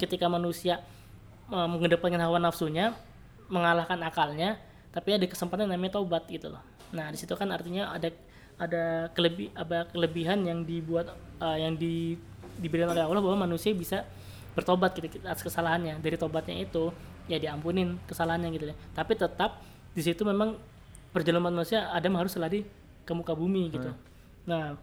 [0.00, 0.80] ketika manusia
[1.52, 2.96] eh, mengedepankan hawa nafsunya
[3.52, 4.56] mengalahkan akalnya
[4.96, 6.64] tapi ada kesempatan namanya taubat gitu loh.
[6.96, 8.08] Nah di situ kan artinya ada
[8.56, 12.16] ada kelebih apa kelebihan yang dibuat eh, yang di
[12.56, 14.08] diberikan oleh Allah bahwa manusia bisa
[14.56, 16.00] bertobat gitu atas kesalahannya.
[16.00, 16.88] Dari tobatnya itu
[17.30, 18.76] ya diampunin kesalahannya gitu ya.
[18.94, 19.62] Tapi tetap
[19.92, 20.56] di situ memang
[21.12, 22.64] perjalanan manusia Adam harus lari
[23.04, 23.90] ke muka bumi gitu.
[24.48, 24.76] Nah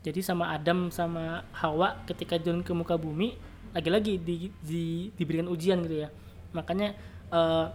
[0.00, 3.36] jadi sama Adam sama Hawa ketika jalan ke muka bumi
[3.70, 6.08] lagi-lagi di, di- diberikan ujian gitu ya.
[6.56, 6.96] Makanya
[7.30, 7.66] eh,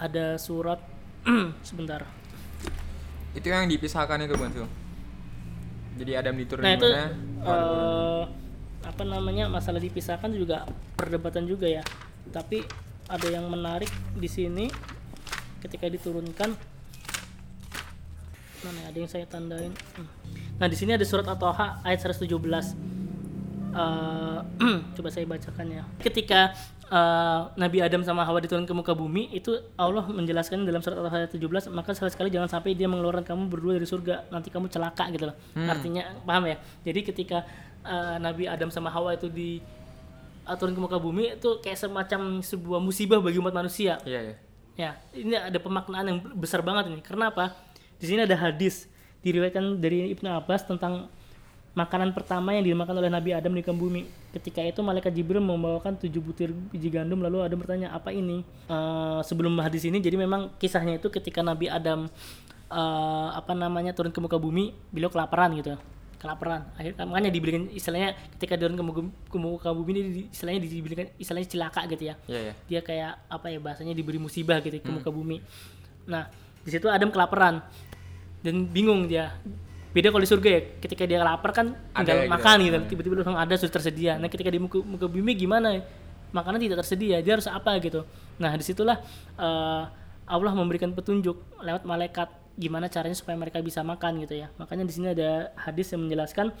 [0.00, 0.80] ada surat
[1.68, 2.06] sebentar.
[3.36, 4.34] Itu yang dipisahkan itu
[6.00, 7.04] jadi Adam diturun nah itu mana?
[7.44, 8.22] eh,
[8.80, 10.64] apa namanya masalah dipisahkan juga
[10.96, 11.84] perdebatan juga ya
[12.28, 12.60] tapi
[13.08, 14.68] ada yang menarik di sini
[15.64, 16.52] ketika diturunkan
[18.60, 19.72] mana ya, ada yang saya tandain.
[19.96, 20.08] Hmm.
[20.60, 22.28] nah di sini ada surat at-toha ayat 117
[23.70, 24.38] Eh,
[24.98, 25.82] coba saya bacakan ya.
[26.02, 26.50] Ketika
[26.90, 31.30] eh, Nabi Adam sama Hawa diturunkan ke muka bumi itu Allah menjelaskan dalam surat ayat
[31.30, 35.30] 17 maka sekali-sekali jangan sampai dia mengeluarkan kamu berdua dari surga nanti kamu celaka gitu
[35.30, 35.36] loh.
[35.54, 36.56] Artinya paham ya?
[36.82, 37.46] Jadi ketika
[37.86, 39.79] eh, Nabi Adam sama Hawa itu di uh,
[40.58, 44.34] turun ke muka bumi itu kayak semacam sebuah musibah bagi umat manusia iya ya
[44.80, 47.04] Ya, ini ada pemaknaan yang besar banget ini.
[47.04, 47.52] Karena apa?
[48.00, 48.88] Di sini ada hadis
[49.20, 51.12] diriwayatkan dari Ibnu Abbas tentang
[51.76, 54.08] makanan pertama yang dimakan oleh Nabi Adam di bumi.
[54.32, 58.40] Ketika itu malaikat Jibril membawakan tujuh butir biji gandum lalu Adam bertanya apa ini?
[58.72, 62.08] Eh, sebelum hadis ini jadi memang kisahnya itu ketika Nabi Adam
[62.72, 65.76] eh, apa namanya turun ke muka bumi, beliau kelaparan gitu.
[66.20, 66.68] Kelaparan.
[66.76, 68.84] Akhirnya makanya diberikan istilahnya ketika turun ke
[69.40, 73.56] muka, bumi ini istilahnya diberikan istilahnya cilaka gitu ya iya ya dia kayak apa ya
[73.56, 75.40] bahasanya diberi musibah gitu ke muka bumi.
[76.04, 76.28] Nah,
[76.60, 77.64] di situ Adam kelaparan
[78.44, 79.32] dan bingung dia.
[79.90, 82.30] Beda kalau di surga ya, ketika dia lapar kan Ada tinggal gitu.
[82.30, 82.86] makan gitu, Hmm.
[82.86, 84.12] tiba-tiba langsung ada sudah tersedia.
[84.22, 85.82] Nah, ketika di muka, muka bumi gimana?
[86.30, 88.06] Makanan tidak tersedia, dia harus apa gitu.
[88.38, 89.02] Nah, di situlah
[89.34, 89.82] eh,
[90.30, 92.30] Allah memberikan petunjuk lewat malaikat
[92.60, 94.52] gimana caranya supaya mereka bisa makan gitu ya.
[94.60, 96.52] Makanya di sini ada hadis yang menjelaskan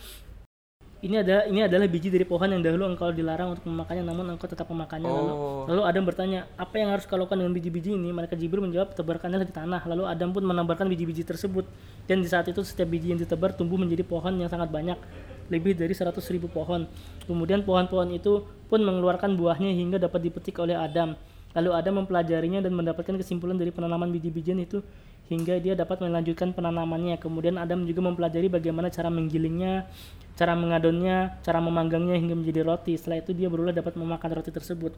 [1.00, 4.44] ini ada ini adalah biji dari pohon yang dahulu engkau dilarang untuk memakannya namun engkau
[4.44, 5.08] tetap memakannya.
[5.08, 5.64] Lalu, Oh.
[5.64, 8.12] lalu Adam bertanya apa yang harus kau lakukan dengan biji-biji ini?
[8.12, 9.80] Mereka Jibril menjawab tebarkannya di tanah.
[9.88, 11.64] Lalu Adam pun menebarkan biji-biji tersebut.
[12.04, 15.00] Dan di saat itu setiap biji yang ditebar tumbuh menjadi pohon yang sangat banyak
[15.48, 16.84] lebih dari 100 ribu pohon.
[17.24, 21.16] Kemudian pohon-pohon itu pun mengeluarkan buahnya hingga dapat dipetik oleh Adam.
[21.56, 24.84] Lalu Adam mempelajarinya dan mendapatkan kesimpulan dari penanaman biji-bijian itu
[25.30, 27.16] hingga dia dapat melanjutkan penanamannya.
[27.22, 29.86] Kemudian Adam juga mempelajari bagaimana cara menggilingnya,
[30.34, 32.98] cara mengadonnya, cara memanggangnya hingga menjadi roti.
[32.98, 34.92] Setelah itu dia berulah dapat memakan roti tersebut.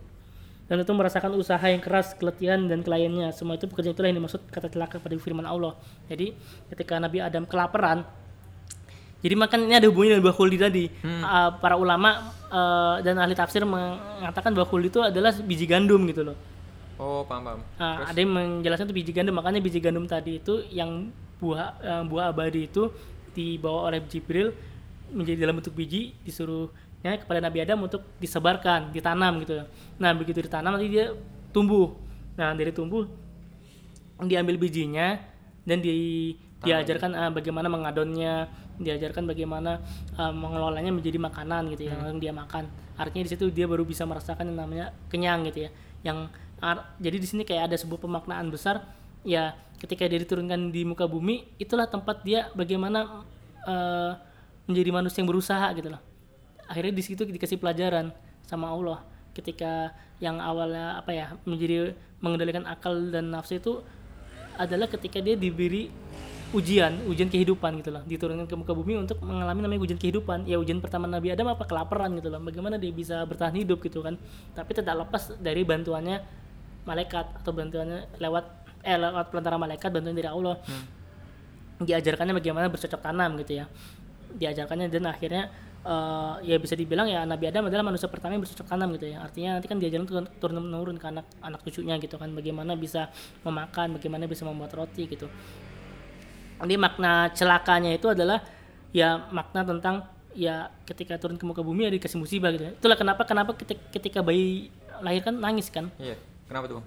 [0.67, 3.29] Dan itu merasakan usaha yang keras, keletihan dan kliennya.
[3.37, 5.77] Semua itu pekerjaan itulah yang dimaksud kata celaka pada firman Allah.
[6.09, 6.33] Jadi
[6.73, 8.09] ketika Nabi Adam kelaparan,
[9.23, 10.85] jadi makan ini ada hubungannya dengan bahuli tadi.
[11.23, 16.37] Uh, para ulama uh, dan ahli tafsir mengatakan bahuli itu adalah biji gandum gitu loh.
[17.03, 20.63] Oh paham paham Nah, ada yang menjelaskan itu biji gandum, makanya biji gandum tadi itu
[20.71, 21.11] yang
[21.43, 22.95] buah eh, buah abadi itu
[23.35, 24.55] dibawa oleh Jibril
[25.11, 29.67] menjadi dalam bentuk biji disuruhnya kepada Nabi Adam untuk disebarkan, ditanam gitu.
[29.99, 31.11] Nah, begitu ditanam nanti dia
[31.51, 31.93] tumbuh.
[32.39, 33.05] Nah, dari tumbuh
[34.23, 35.19] diambil bijinya
[35.67, 36.33] dan di
[36.63, 38.47] diajarkan eh, bagaimana mengadonnya,
[38.79, 39.83] diajarkan bagaimana
[40.15, 42.71] eh, mengelolanya menjadi makanan gitu ya, yang dia makan.
[42.95, 45.71] Artinya di situ dia baru bisa merasakan yang namanya kenyang gitu ya.
[46.07, 46.31] Yang
[47.03, 48.87] jadi di sini kayak ada sebuah pemaknaan besar
[49.27, 53.27] ya ketika dia diturunkan di muka bumi itulah tempat dia bagaimana
[53.67, 54.13] eh,
[54.71, 56.03] menjadi manusia yang berusaha gitu loh.
[56.71, 58.15] Akhirnya di situ dikasih pelajaran
[58.47, 59.03] sama Allah
[59.35, 59.91] ketika
[60.23, 63.73] yang awalnya apa ya menjadi mengendalikan akal dan nafsu itu
[64.55, 65.91] adalah ketika dia diberi
[66.53, 70.45] ujian, ujian kehidupan gitu loh, diturunkan ke muka bumi untuk mengalami namanya ujian kehidupan.
[70.45, 74.05] Ya ujian pertama Nabi Adam apa kelaparan gitu loh, bagaimana dia bisa bertahan hidup gitu
[74.05, 74.21] kan.
[74.53, 76.21] Tapi tidak lepas dari bantuannya
[76.83, 78.45] malaikat atau bantuannya lewat
[78.83, 80.59] eh lewat pelantara malaikat bantuan dari Allah.
[81.83, 83.67] Diajarkannya bagaimana bercocok tanam gitu ya.
[84.35, 85.43] Diajarkannya dan akhirnya
[85.87, 89.23] eh, ya bisa dibilang ya Nabi Adam adalah manusia pertama yang bercocok tanam gitu ya.
[89.23, 93.11] Artinya nanti kan diajarkan turun turun menurun ke anak anak cucunya gitu kan bagaimana bisa
[93.47, 95.31] memakan, bagaimana bisa membuat roti gitu.
[96.63, 98.43] Jadi makna celakanya itu adalah
[98.95, 102.67] ya makna tentang ya ketika turun ke muka bumi ya dikasih musibah gitu.
[102.67, 104.71] Itulah kenapa kenapa ketika, ketika bayi
[105.03, 105.91] lahir kan nangis kan.
[105.99, 106.15] iya
[106.53, 106.87] kenapa tuh Bang?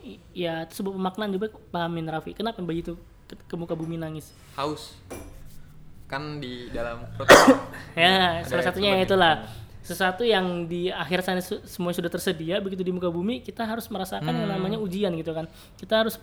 [0.00, 2.30] I- Ya itu sebuah pemaknaan juga pahamin Raffi.
[2.30, 2.94] Kenapa bayi itu
[3.24, 4.30] ke, ke muka bumi nangis?
[4.54, 4.94] haus
[6.04, 7.28] kan di dalam perut
[7.96, 9.04] Ya, salah satunya sebabnya.
[9.04, 9.34] itulah.
[9.80, 13.88] Sesuatu yang di akhir sana su- semua sudah tersedia begitu di muka bumi kita harus
[13.88, 15.48] merasakan yang namanya ujian gitu kan.
[15.74, 16.16] Kita harus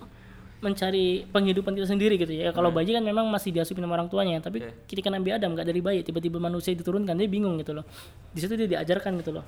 [0.58, 2.50] mencari penghidupan kita sendiri gitu ya.
[2.50, 4.74] Kalau bayi kan memang masih diasupi sama orang tuanya, tapi Oke.
[4.88, 7.86] ketika Nabi Adam nggak dari bayi, tiba-tiba manusia diturunkan dia bingung gitu loh.
[8.32, 9.46] Di situ dia diajarkan gitu loh.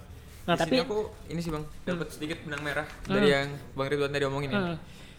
[0.47, 4.11] Nah, Di tapi aku ini sih bang dapat sedikit benang merah dari yang bang Ridwan
[4.15, 4.59] tadi omongin ya.
[4.63, 4.77] Hmm.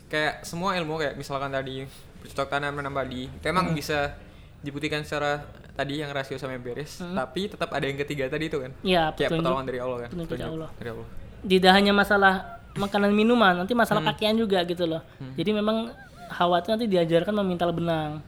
[0.08, 1.84] Kayak semua ilmu kayak misalkan tadi
[2.24, 4.16] bercocok tanam menanam padi, itu emang bisa
[4.64, 5.44] dibuktikan secara
[5.76, 8.72] tadi yang rasio sama yang beres, tapi tetap ada yang ketiga tadi itu kan.
[8.80, 9.38] ya Kayak petunjuk.
[9.38, 10.10] pertolongan dari Allah kan.
[10.10, 10.70] petunjuk Allah.
[10.80, 11.06] Dari Allah.
[11.38, 12.34] tidak hanya masalah
[12.74, 15.04] makanan minuman, nanti masalah pakaian juga gitu loh.
[15.36, 15.92] Jadi memang
[16.28, 18.20] Hawa itu nanti diajarkan memintal benang.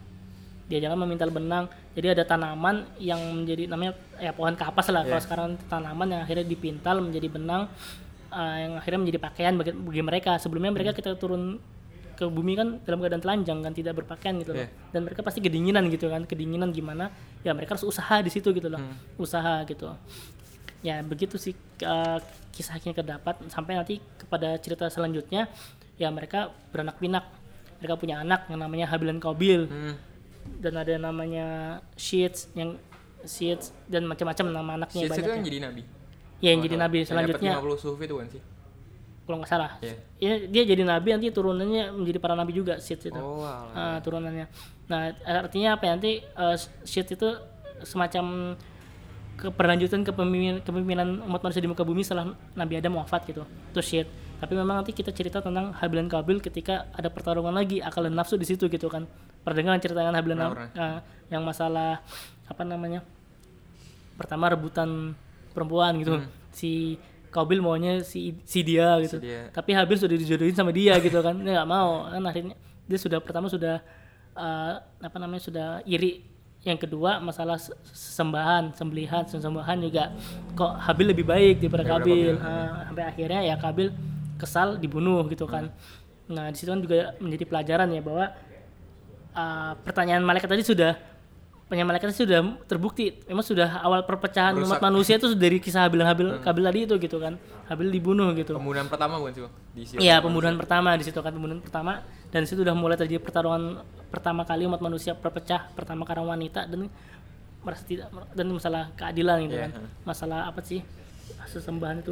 [0.69, 1.65] Diajarkan memintal benang.
[1.91, 5.03] Jadi ada tanaman yang menjadi namanya ya pohon kapas lah.
[5.03, 7.67] Kalau sekarang tanaman yang akhirnya dipintal menjadi benang
[8.31, 10.31] eh, yang akhirnya menjadi pakaian bagi, bagi mereka.
[10.39, 11.59] Sebelumnya mereka kita turun
[12.15, 14.61] ke bumi kan dalam keadaan telanjang kan tidak berpakaian gitu loh.
[14.61, 14.69] Iya.
[14.93, 17.09] dan mereka pasti kedinginan gitu kan kedinginan gimana
[17.41, 18.77] ya mereka harus usaha di situ gitu loh.
[19.17, 19.89] Usaha gitu.
[20.85, 22.21] Ya begitu sih uh,
[22.53, 23.41] kisahnya kedapat.
[23.49, 25.49] Sampai nanti kepada cerita selanjutnya
[25.97, 27.25] ya mereka beranak pinak.
[27.81, 29.95] Mereka punya anak yang namanya Habil dan Qabil Hmm.
[30.57, 31.47] Dan ada yang namanya
[31.95, 32.77] Sheets yang
[33.21, 35.47] Sheets dan macam-macam nama anaknya Shit itu banyak yang ya.
[35.47, 35.81] jadi nabi.
[36.41, 38.41] Ya, yang jadi nabi Yang selanjutnya dapat 50 sufi itu kan sih.
[39.21, 39.95] kalau nggak salah Iya.
[40.17, 44.01] ya, dia jadi nabi nanti turunannya menjadi para nabi juga Sheets itu Oh, alah.
[44.01, 44.49] turunannya.
[44.85, 45.91] Nah, artinya apa ya?
[45.95, 47.29] Nanti uh, shit itu
[47.81, 48.57] semacam
[49.37, 53.41] keberlanjutan kepemimpinan, kepemimpinan umat manusia di muka bumi setelah Nabi Adam wafat gitu.
[53.71, 54.05] Itu shit.
[54.37, 58.13] Tapi memang nanti kita cerita tentang Habil dan Kabil ketika ada pertarungan lagi akal dan
[58.13, 59.05] nafsu di situ gitu kan.
[59.41, 60.01] Pernah dengar cerita
[60.53, 60.97] Pernah, ah,
[61.29, 62.01] yang masalah
[62.45, 63.01] apa namanya?
[64.17, 65.17] Pertama rebutan
[65.51, 66.21] perempuan gitu.
[66.53, 66.97] Si
[67.31, 69.17] Kabil maunya si si dia gitu.
[69.17, 69.47] Si dia.
[69.55, 71.33] Tapi Habil sudah dijodohin sama dia gitu kan.
[71.39, 72.05] Dia nggak mau.
[72.11, 73.79] Kan akhirnya dia sudah pertama sudah
[74.35, 76.27] eh, apa namanya sudah iri.
[76.61, 80.13] Yang kedua masalah se- sembahan, sembelihan, sembahan juga
[80.53, 82.35] kok Habil lebih baik daripada Kabil.
[82.37, 83.87] Ah, sampai akhirnya ya Kabil
[84.37, 85.71] kesal dibunuh gitu kan.
[86.29, 88.29] Nah, di situ kan juga menjadi pelajaran ya bahwa
[89.33, 90.93] uh, pertanyaan malaikat tadi sudah
[91.65, 93.15] pertanyaan malaikat tadi sudah terbukti.
[93.25, 94.83] Memang sudah awal perpecahan umat Merusak.
[94.83, 97.39] manusia itu dari kisah Habil Habil Kabil tadi itu gitu kan.
[97.65, 98.59] Habil dibunuh gitu.
[98.59, 99.41] Pembunuhan pertama bukan sih?
[99.71, 99.97] Di Shit.
[99.97, 102.03] Iya pembunuhan pertama di situ kan pembunuhan pertama.
[102.27, 106.91] Dan situ udah mulai terjadi pertarungan pertama kali umat manusia berpecah pertama karena wanita dan
[107.63, 109.83] merasa tidak dan masalah keadilan gitu Iya, kan.
[110.03, 110.83] masalah apa sih?
[111.47, 112.11] Sesembahan itu.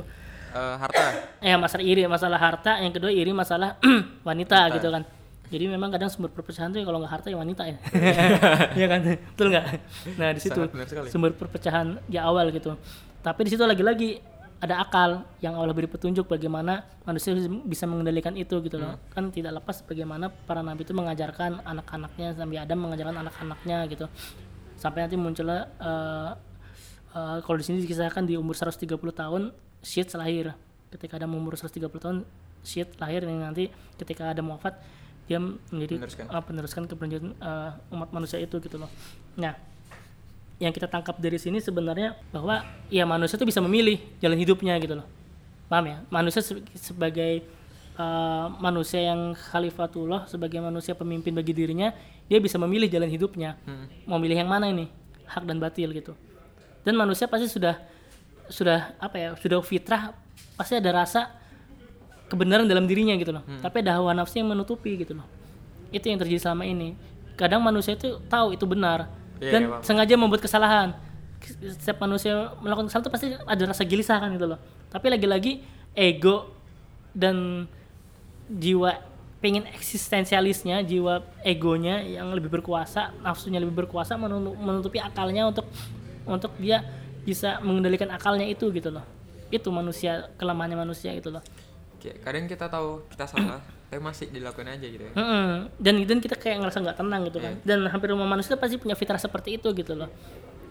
[0.50, 1.04] Eh, harta.
[1.40, 2.80] eh masalah iri masalah harta.
[2.80, 3.76] Yang kedua iri masalah
[4.28, 5.04] wanita, gitu kan
[5.50, 7.78] jadi memang kadang sumber perpecahan tuh ya kalau nggak harta ya wanita ya.
[8.78, 9.00] Iya kan?
[9.34, 9.66] Betul nggak?
[10.22, 10.62] Nah di situ
[11.10, 12.78] sumber perpecahan ya awal gitu.
[13.26, 14.22] Tapi di situ lagi-lagi
[14.60, 17.34] ada akal yang Allah beri petunjuk bagaimana manusia
[17.66, 19.02] bisa mengendalikan itu gitu loh.
[19.10, 24.06] Kan tidak lepas bagaimana para nabi itu mengajarkan anak-anaknya Nabi Adam mengajarkan anak-anaknya gitu.
[24.78, 26.32] Sampai nanti munculnya eh,
[27.18, 28.86] eh, kalau di sini dikisahkan di umur 130
[29.18, 29.50] tahun
[29.82, 30.54] Syed lahir.
[30.94, 32.18] Ketika Adam umur 130 tahun
[32.62, 34.78] Syed lahir yang nanti ketika Adam wafat
[35.30, 36.26] dia menjadi Meneruskan.
[36.26, 38.90] eh, peneruskan keberlanjutan eh, umat manusia itu gitu loh.
[39.38, 39.54] Nah
[40.60, 45.00] yang kita tangkap dari sini sebenarnya bahwa ya manusia itu bisa memilih jalan hidupnya gitu
[45.00, 45.08] loh.
[45.72, 45.98] Paham ya?
[46.12, 47.46] Manusia se- sebagai
[47.96, 51.96] uh, manusia yang khalifatullah sebagai manusia pemimpin bagi dirinya
[52.28, 53.56] dia bisa memilih jalan hidupnya.
[54.04, 54.92] Mau milih yang mana ini?
[55.30, 56.12] Hak dan batil gitu.
[56.84, 57.80] Dan manusia pasti sudah
[58.50, 60.12] sudah apa ya sudah fitrah
[60.58, 61.39] pasti ada rasa
[62.30, 63.44] kebenaran dalam dirinya gitu loh.
[63.60, 65.26] Tapi ada hawa nafsu yang menutupi gitu loh.
[65.90, 66.94] Itu yang terjadi selama ini.
[67.34, 69.10] Kadang manusia itu tahu itu benar.
[69.42, 69.82] Iya, dan paham.
[69.82, 70.94] sengaja membuat kesalahan.
[71.42, 74.60] Setiap manusia melakukan kesalahan itu pasti ada rasa gelisah kan gitu loh.
[74.94, 75.66] Tapi lagi-lagi
[75.98, 76.54] ego
[77.18, 77.66] dan
[78.50, 79.02] jiwa
[79.40, 85.64] pengen eksistensialisnya jiwa egonya yang lebih berkuasa nafsunya lebih berkuasa menutu- menutupi akalnya untuk
[86.28, 86.84] untuk dia
[87.24, 89.06] bisa mengendalikan akalnya itu gitu loh.
[89.48, 91.42] Itu manusia kelemahannya manusia gitu loh
[92.00, 93.60] kadang kita tahu kita salah,
[93.92, 95.14] tapi masih dilakukan aja gitu ya.
[95.14, 95.68] Mm-mm.
[95.76, 97.54] dan dan kita kayak ngerasa nggak tenang gitu kan.
[97.68, 100.08] Dan hampir semua manusia pasti punya fitrah seperti itu gitu loh.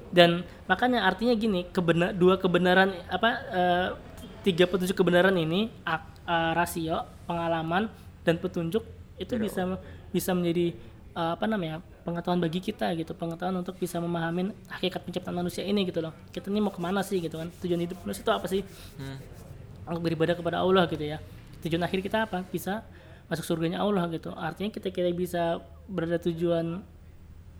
[0.08, 3.88] Dan makanya artinya gini kebenar dua kebenaran apa eh,
[4.40, 7.92] tiga petunjuk kebenaran ini eh, rasio pengalaman
[8.24, 8.86] dan petunjuk
[9.20, 9.76] itu bisa
[10.08, 10.72] bisa menjadi
[11.12, 13.12] eh, apa namanya pengetahuan bagi kita gitu.
[13.12, 16.16] Pengetahuan untuk bisa memahami hakikat penciptaan manusia ini gitu loh.
[16.32, 17.52] Kita ini mau ke mana sih gitu kan?
[17.60, 18.64] Tujuan hidup manusia itu apa sih?
[18.96, 19.37] Hmm.
[19.96, 21.16] Beribadah kepada Allah gitu ya.
[21.64, 22.44] Tujuan akhir kita apa?
[22.52, 22.84] Bisa
[23.32, 24.32] masuk surganya Allah gitu.
[24.36, 26.84] Artinya kita kita bisa berada tujuan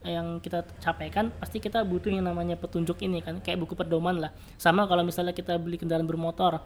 [0.06, 4.30] yang kita capaikan pasti kita butuh yang namanya petunjuk ini kan kayak buku pedoman lah.
[4.60, 6.62] Sama kalau misalnya kita beli kendaraan bermotor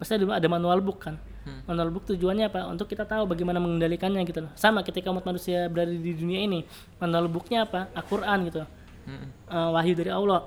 [0.00, 1.16] pasti ada, ada manual book kan.
[1.66, 2.68] Manual book tujuannya apa?
[2.68, 4.52] Untuk kita tahu bagaimana mengendalikannya gitu loh.
[4.54, 6.62] Sama ketika umat manusia berada di dunia ini
[7.00, 7.88] manual booknya apa?
[7.96, 8.62] Al-Quran gitu.
[9.08, 9.28] Hmm.
[9.48, 10.46] Eh, wahyu dari Allah.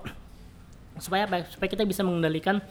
[1.02, 1.44] Supaya apa?
[1.50, 2.62] Supaya kita bisa mengendalikan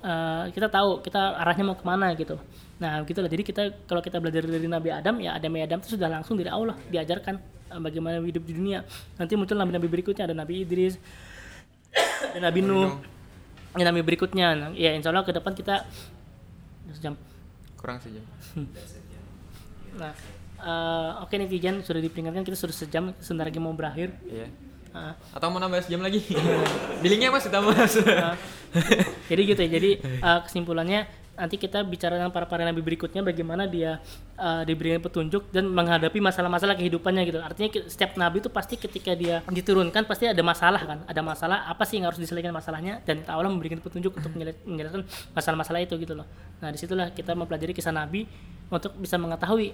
[0.00, 2.40] eh, kita tahu kita arahnya mau ke mana gitu.
[2.80, 5.96] Nah gitu lah jadi kita kalau kita belajar dari Nabi Adam ya Adam Adam itu
[5.96, 7.34] sudah langsung dari Allah diajarkan
[7.72, 8.84] eh, bagaimana hidup di dunia.
[9.20, 10.24] Nanti muncul nabi-nabi berikutnya.
[10.28, 10.96] Ada Nabi Idris
[12.36, 12.96] dan Nabi Nuh
[13.76, 14.46] dan Nabi berikutnya.
[14.56, 15.84] Nah, ya insya Allah ke depan kita
[16.90, 17.14] sejam.
[17.78, 18.20] Kurang saja.
[20.00, 20.14] nah
[20.60, 24.16] eh, oke netizen sudah diperingatkan kita sudah sejam sebentar lagi mau berakhir.
[24.24, 24.69] Iya.
[24.90, 25.14] Ah.
[25.30, 26.18] Atau mau nambah sejam lagi?
[27.02, 27.94] Billingnya mas ditambah mas.
[28.02, 28.34] Nah,
[29.30, 29.70] jadi gitu ya.
[29.78, 31.06] Jadi uh, kesimpulannya
[31.40, 33.96] nanti kita bicara dengan para para nabi berikutnya bagaimana dia
[34.36, 37.40] uh, diberikan petunjuk dan menghadapi masalah-masalah kehidupannya gitu.
[37.40, 40.98] Artinya setiap nabi itu pasti ketika dia diturunkan pasti ada masalah kan.
[41.08, 45.06] Ada masalah apa sih yang harus diselesaikan masalahnya dan Allah memberikan petunjuk untuk menyele- menyelesaikan
[45.32, 46.28] masalah-masalah itu gitu loh.
[46.60, 48.28] Nah di situlah kita mempelajari kisah nabi
[48.68, 49.72] untuk bisa mengetahui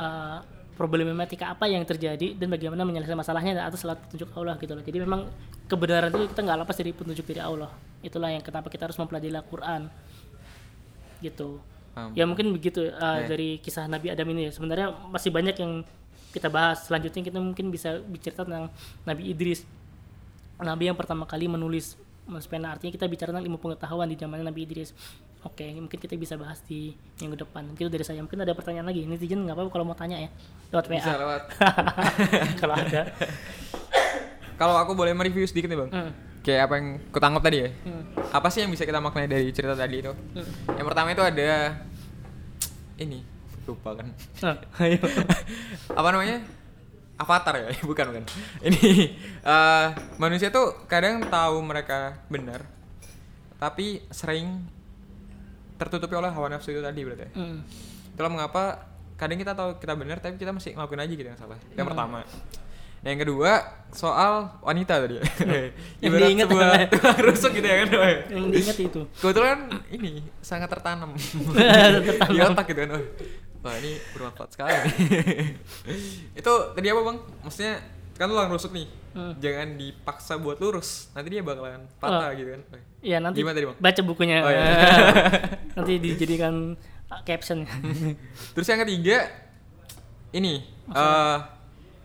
[0.00, 0.40] uh,
[0.76, 4.84] problematika apa yang terjadi dan bagaimana menyelesaikan masalahnya atas selalu petunjuk Allah gitu loh.
[4.84, 5.20] Jadi memang
[5.66, 7.72] kebenaran itu kita nggak lepas dari petunjuk dari Allah.
[8.04, 9.88] Itulah yang kenapa kita harus mempelajari Al-Quran.
[11.24, 11.58] Gitu.
[11.96, 12.12] Paham.
[12.12, 13.32] ya mungkin begitu uh, Ya.
[13.32, 14.52] dari kisah Nabi Adam ini.
[14.52, 15.80] Sebenarnya masih banyak yang
[16.36, 16.84] kita bahas.
[16.84, 18.68] Selanjutnya kita mungkin bisa bicara tentang
[19.08, 19.64] Nabi Idris.
[20.60, 21.96] Nabi yang pertama kali menulis
[22.52, 22.76] pena.
[22.76, 24.92] Artinya kita bicara tentang ilmu pengetahuan di zaman Nabi Idris
[25.46, 26.92] oke mungkin kita bisa bahas di
[27.22, 30.18] minggu depan gitu dari saya mungkin ada pertanyaan lagi netizen nggak apa-apa kalau mau tanya
[30.18, 30.30] ya
[30.74, 31.42] lewat WA Bisa lewat.
[32.60, 33.02] kalau ada
[34.56, 35.90] Kalau aku boleh mereview sedikit nih bang.
[35.92, 36.10] Hmm.
[36.40, 37.68] Kayak apa yang kutangkap tadi ya.
[37.84, 38.02] Hmm.
[38.32, 40.12] Apa sih yang bisa kita maknai dari cerita tadi itu?
[40.16, 40.48] Hmm.
[40.80, 41.76] Yang pertama itu ada
[42.96, 43.20] ini
[43.68, 44.08] lupa kan.
[44.40, 45.00] Nah, ayo.
[45.92, 46.40] apa namanya?
[47.16, 48.24] Avatar ya, bukan bukan.
[48.64, 48.84] Ini
[49.44, 49.86] eh,
[50.16, 52.64] manusia tuh kadang tahu mereka benar,
[53.56, 54.68] tapi sering
[55.76, 57.28] tertutupi oleh hawa nafsu itu tadi berarti.
[57.36, 57.60] Hmm.
[58.16, 58.62] Itulah mengapa
[59.16, 61.58] kadang kita tahu kita benar tapi kita masih ngelakuin aja gitu yang salah.
[61.72, 62.18] Yang pertama.
[63.04, 63.52] Yang kedua
[63.94, 64.32] soal
[64.64, 65.24] wanita tadi ya.
[66.02, 67.88] Yang diingat sebuah tukang rusuk gitu ya kan.
[68.32, 69.58] Yang diingat itu Kebetulan
[69.94, 70.10] ini
[70.42, 71.14] sangat tertanam
[71.54, 72.32] Tertanam.
[72.34, 72.90] di otak gitu kan.
[72.98, 73.04] Woy.
[73.62, 74.70] Wah ini bermanfaat sekali.
[76.40, 77.18] itu tadi apa bang?
[77.42, 77.74] Maksudnya
[78.16, 78.86] kan tukang rusuk nih.
[79.16, 79.32] Hmm.
[79.40, 81.08] Jangan dipaksa buat lurus.
[81.10, 82.36] Nanti dia bakalan patah Oh.
[82.36, 82.62] gitu kan.
[82.68, 82.82] Woy.
[83.00, 83.78] ya nanti Gimana tadi bang?
[83.78, 84.66] baca bukunya Oh, iya.
[85.78, 87.64] nanti dijadikan uh, caption
[88.54, 89.24] Terus yang ketiga
[90.30, 91.38] ini eh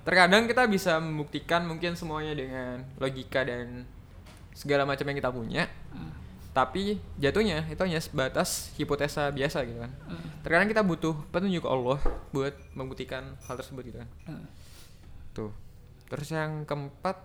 [0.01, 3.83] terkadang kita bisa membuktikan mungkin semuanya dengan logika dan
[4.51, 5.63] segala macam yang kita punya.
[6.51, 9.91] Tapi jatuhnya itu hanya sebatas hipotesa biasa gitu kan.
[10.41, 11.99] Terkadang kita butuh petunjuk Allah
[12.29, 14.09] buat membuktikan hal tersebut gitu kan.
[14.25, 14.45] Hmm.
[15.31, 15.51] Tuh.
[16.11, 17.15] Terus yang keempat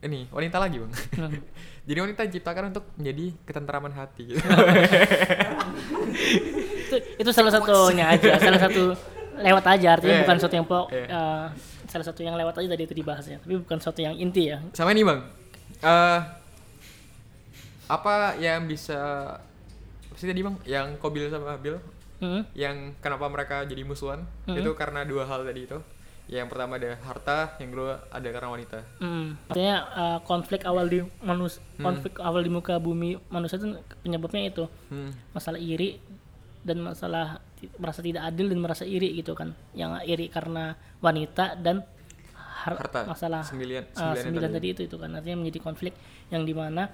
[0.00, 0.92] ini wanita lagi bang.
[1.88, 4.22] Jadi wanita diciptakan untuk menjadi ketentraman hati.
[4.30, 4.38] Gitu.
[6.86, 8.94] itu, itu salah satunya aja salah satu
[9.36, 10.22] lewat aja artinya Iya.
[10.24, 11.06] bukan sesuatu yang pokok Iya.
[11.10, 11.46] uh,
[11.86, 14.96] salah satu yang lewat aja tadi itu dibahasnya tapi bukan sesuatu yang inti ya Sama
[14.96, 15.20] ini bang,
[15.82, 16.20] eh
[17.86, 18.98] apa yang bisa
[20.08, 20.56] apa sih tadi bang?
[20.64, 21.76] Yang Kobil sama Habil,
[22.16, 22.42] Hmm.
[22.56, 24.24] yang kenapa mereka jadi musuhan?
[24.48, 24.56] Mhm.
[24.56, 25.76] Itu karena dua hal tadi itu.
[26.26, 28.78] Yang pertama ada harta, yang kedua ada karena wanita.
[28.98, 29.38] Hmm.
[29.46, 34.64] artinya uh, konflik awal di manus konflik awal di muka bumi manusia itu penyebabnya itu
[34.88, 35.14] Hmm.
[35.30, 36.02] masalah iri
[36.60, 37.38] dan masalah
[37.78, 41.86] merasa tidak adil dan merasa iri gitu kan yang iri karena wanita dan
[42.34, 43.06] har- Harta.
[43.06, 45.94] masalah Sembilan, Ah, sembilan, sembilan tadi itu itu kan artinya menjadi konflik
[46.28, 46.90] yang di mana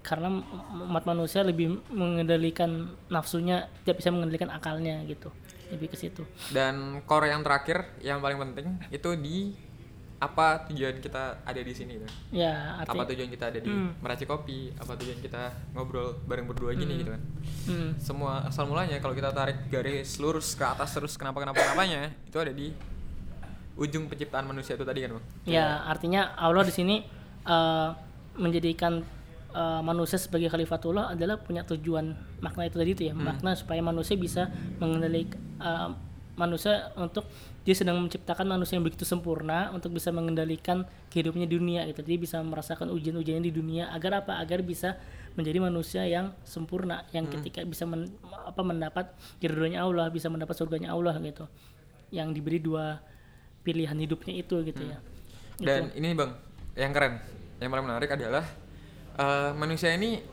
[0.00, 0.32] karena
[0.80, 2.72] umat manusia lebih mengendalikan
[3.06, 5.28] nafsunya tidak bisa mengendalikan akalnya gitu
[5.70, 9.38] lebih ke situ Dan core yang terakhir, yang paling penting itu di
[10.16, 12.10] apa tujuan kita ada di sini kan?
[12.28, 13.96] ya Apa artinya tujuan kita ada di Hmm.
[13.98, 14.68] meracik kopi?
[14.74, 17.22] Apa tujuan kita ngobrol bareng berdua gini gitu kan?
[17.66, 22.12] hmm, semua asal mulanya kalau kita tarik garis lurus ke atas terus kenapa kenapa kenapanya
[22.22, 22.68] itu ada di
[23.76, 27.00] ujung penciptaan manusia itu tadi kan bang ya artinya Allah di sini
[27.42, 27.88] eh,
[28.36, 29.00] menjadikan
[29.50, 34.16] eh, manusia sebagai khalifatullah adalah punya tujuan makna itu tadi itu ya makna supaya manusia
[34.16, 35.90] bisa mengendalikan eh,
[36.40, 37.28] manusia untuk
[37.60, 42.00] dia sedang menciptakan manusia yang begitu sempurna untuk bisa mengendalikan kehidupannya di dunia gitu.
[42.00, 44.40] Dia bisa merasakan ujian-ujiannya di dunia agar apa?
[44.40, 44.96] Agar bisa
[45.36, 48.10] menjadi manusia yang sempurna yang ketika bisa men-
[48.48, 49.12] apa mendapat
[49.44, 51.44] ridhonya Allah bisa mendapat surganya Allah gitu.
[52.08, 52.98] Yang diberi dua
[53.60, 54.98] pilihan hidupnya itu gitu ya.
[55.60, 56.32] Dan ini bang
[56.80, 57.20] yang keren
[57.60, 58.44] yang paling menarik adalah
[59.20, 60.24] eh, manusia ini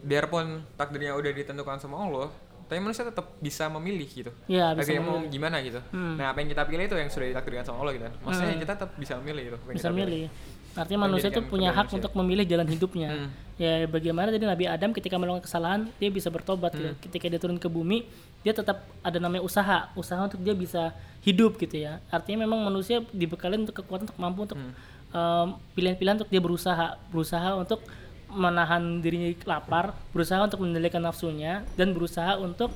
[0.00, 2.32] biarpun takdirnya udah ditentukan sama Allah
[2.68, 5.32] tapi manusia tetap bisa memilih gitu Ya, bisa Takdirnya mau memilih.
[5.32, 6.14] gimana gitu Hmm.
[6.14, 8.90] nah apa yang kita pilih itu yang sudah ditakdirkan sama Allah gitu maksudnya kita tetap
[8.94, 10.04] bisa memilih gitu apa yang bisa kita pilih.
[10.06, 10.24] milih
[10.70, 11.98] artinya manusia itu punya pilihan hak manusia.
[11.98, 13.28] untuk memilih jalan hidupnya Hmm.
[13.56, 16.86] ya bagaimana tadi Nabi Adam ketika melakukan kesalahan dia bisa bertobat gitu.
[16.86, 17.00] Hmm.
[17.00, 18.04] ketika dia turun ke bumi
[18.38, 23.02] dia tetap ada namanya usaha usaha untuk dia bisa hidup gitu ya artinya memang manusia
[23.08, 24.72] dibekali untuk kekuatan untuk mampu untuk Hmm.
[25.10, 27.80] em, pilihan-pilihan untuk dia berusaha berusaha untuk
[28.28, 32.72] menahan dirinya lapar berusaha untuk mengendalikan nafsunya dan berusaha untuk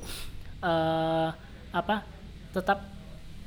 [0.61, 1.29] eh,
[1.73, 2.05] apa
[2.53, 2.85] tetap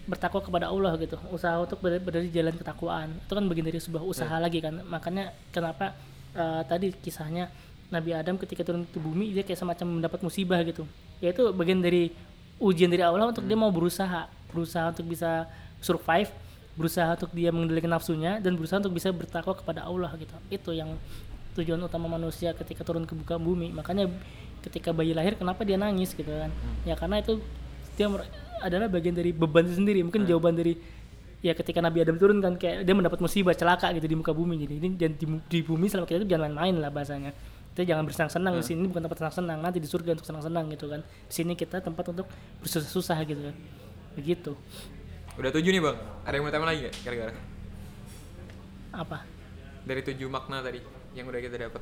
[0.06, 1.18] bertakwa kepada Allah gitu.
[1.34, 3.10] Usaha untuk ber- berada di jalan ketakwaan.
[3.26, 4.86] Itu kan bagian dari sebuah usaha lagi kan.
[4.86, 5.98] Makanya kenapa
[6.34, 7.50] eh, tadi kisahnya
[7.90, 10.86] Nabi Adam ketika turun ke bumi dia kayak semacam mendapat musibah gitu.
[11.18, 12.14] Ya itu bagian dari
[12.62, 14.30] ujian dari Allah untuk dia mau berusaha.
[14.54, 15.50] Berusaha untuk bisa
[15.82, 16.30] survive
[16.76, 20.36] berusaha untuk dia mengendalikan nafsunya dan berusaha untuk bisa bertakwa kepada Allah gitu.
[20.52, 20.92] Itu yang
[21.56, 23.72] tujuan utama manusia ketika turun ke buka bumi.
[23.72, 24.12] Makanya
[24.60, 26.52] ketika bayi lahir kenapa dia nangis gitu kan?
[26.84, 27.40] Ya karena itu
[27.96, 28.12] dia
[28.60, 30.04] adalah bagian dari beban sendiri.
[30.04, 30.76] Mungkin jawaban dari
[31.40, 34.60] ya ketika Nabi Adam turun kan kayak dia mendapat musibah celaka gitu di muka bumi.
[34.60, 37.32] Jadi ini jangan di, di bumi selama kita itu jangan main-main lah bahasanya.
[37.72, 39.58] Kita jangan bersenang-senang di sini bukan tempat senang-senang.
[39.60, 41.00] Nanti di surga untuk senang-senang gitu kan.
[41.04, 42.26] Di sini kita tempat untuk
[42.64, 43.54] bersusah-susah gitu kan.
[44.16, 44.56] Begitu.
[45.36, 45.96] Udah tujuh nih bang.
[46.24, 47.34] Ada yang mau tambah lagi gak kira-kira?
[48.96, 49.18] apa?
[49.84, 50.80] Dari tujuh makna tadi
[51.16, 51.80] yang udah kita dapat.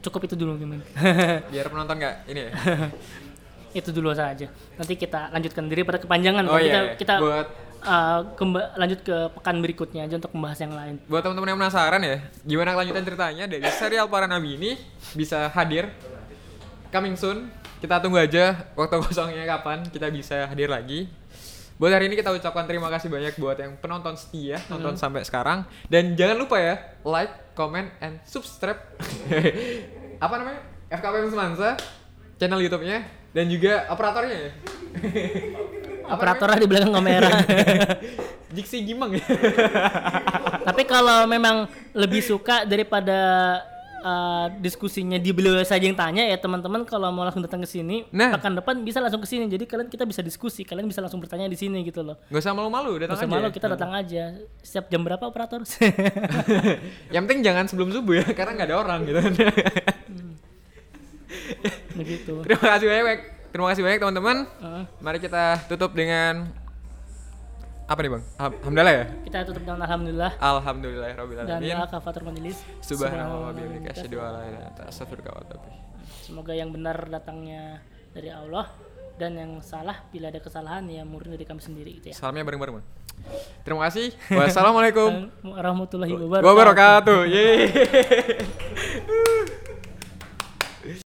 [0.00, 0.80] cukup itu dulu teman
[1.52, 2.52] Biar penonton nggak ini ya.
[3.78, 4.46] itu dulu saja
[4.76, 6.94] nanti kita lanjutkan diri pada kepanjangan Oh kita iya, iya.
[6.94, 7.46] kita Buat
[7.82, 12.00] uh, kemba- lanjut ke pekan berikutnya aja untuk membahas yang lain buat teman-teman yang penasaran
[12.00, 14.70] ya, gimana kelanjutan ceritanya dari serial para nabi ini
[15.12, 15.90] bisa hadir
[16.88, 17.50] coming soon.
[17.74, 21.10] Kita tunggu aja waktu kosongnya kapan kita bisa hadir lagi.
[21.74, 25.66] Buat hari ini kita ucapkan terima kasih banyak buat yang penonton setia nonton sampai sekarang.
[25.90, 28.78] Dan jangan lupa ya like, comment, and subscribe.
[30.24, 30.62] Apa namanya?
[30.86, 31.74] FKPM Semansa
[32.38, 33.02] channel YouTube-nya
[33.34, 34.52] dan juga operatornya ya.
[36.14, 37.42] Operatornya di belakang kamera.
[38.54, 39.26] Jiksi Gimang ya.
[40.62, 43.58] tapi kalau memang lebih suka daripada
[44.04, 48.04] uh, diskusinya di beliau saja yang tanya ya teman-teman kalau mau langsung datang ke sini
[48.12, 48.36] Nah.
[48.36, 51.48] pekan depan bisa langsung ke sini jadi kalian kita bisa diskusi kalian bisa langsung bertanya
[51.48, 53.34] di sini gitu loh Gak usah malu-malu, datang Gak usah aja.
[53.40, 54.24] malu kita datang aja
[54.60, 55.64] setiap jam berapa operator
[57.14, 59.20] Yang penting jangan sebelum subuh ya, karena nggak ada orang gitu.
[61.94, 63.18] begitu Terima kasih banyak,
[63.50, 64.36] terima kasih banyak teman-teman.
[64.60, 64.84] Heeh.
[65.00, 66.50] Mari kita tutup dengan
[67.84, 68.22] apa nih bang?
[68.40, 69.04] Alham- Alhamdulillah ya.
[69.28, 71.08] kita tutup dengan alhamdulillah Alhamdulillah
[71.44, 75.84] dan doa kafatur majelis Subhanallah bihamdika asyhadu an la ilaha illa
[76.24, 77.84] semoga yang benar datangnya
[78.16, 78.72] dari Allah
[79.20, 82.80] dan yang salah bila ada kesalahan ya murni dari kami sendiri gitu ya Salamnya bareng-bareng
[82.80, 82.86] bang.
[83.62, 84.10] Terima kasih.
[84.40, 87.20] Wassalamualaikum warahmatullahi wabarakatuh wabarakatuh.
[87.28, 87.60] Yeay.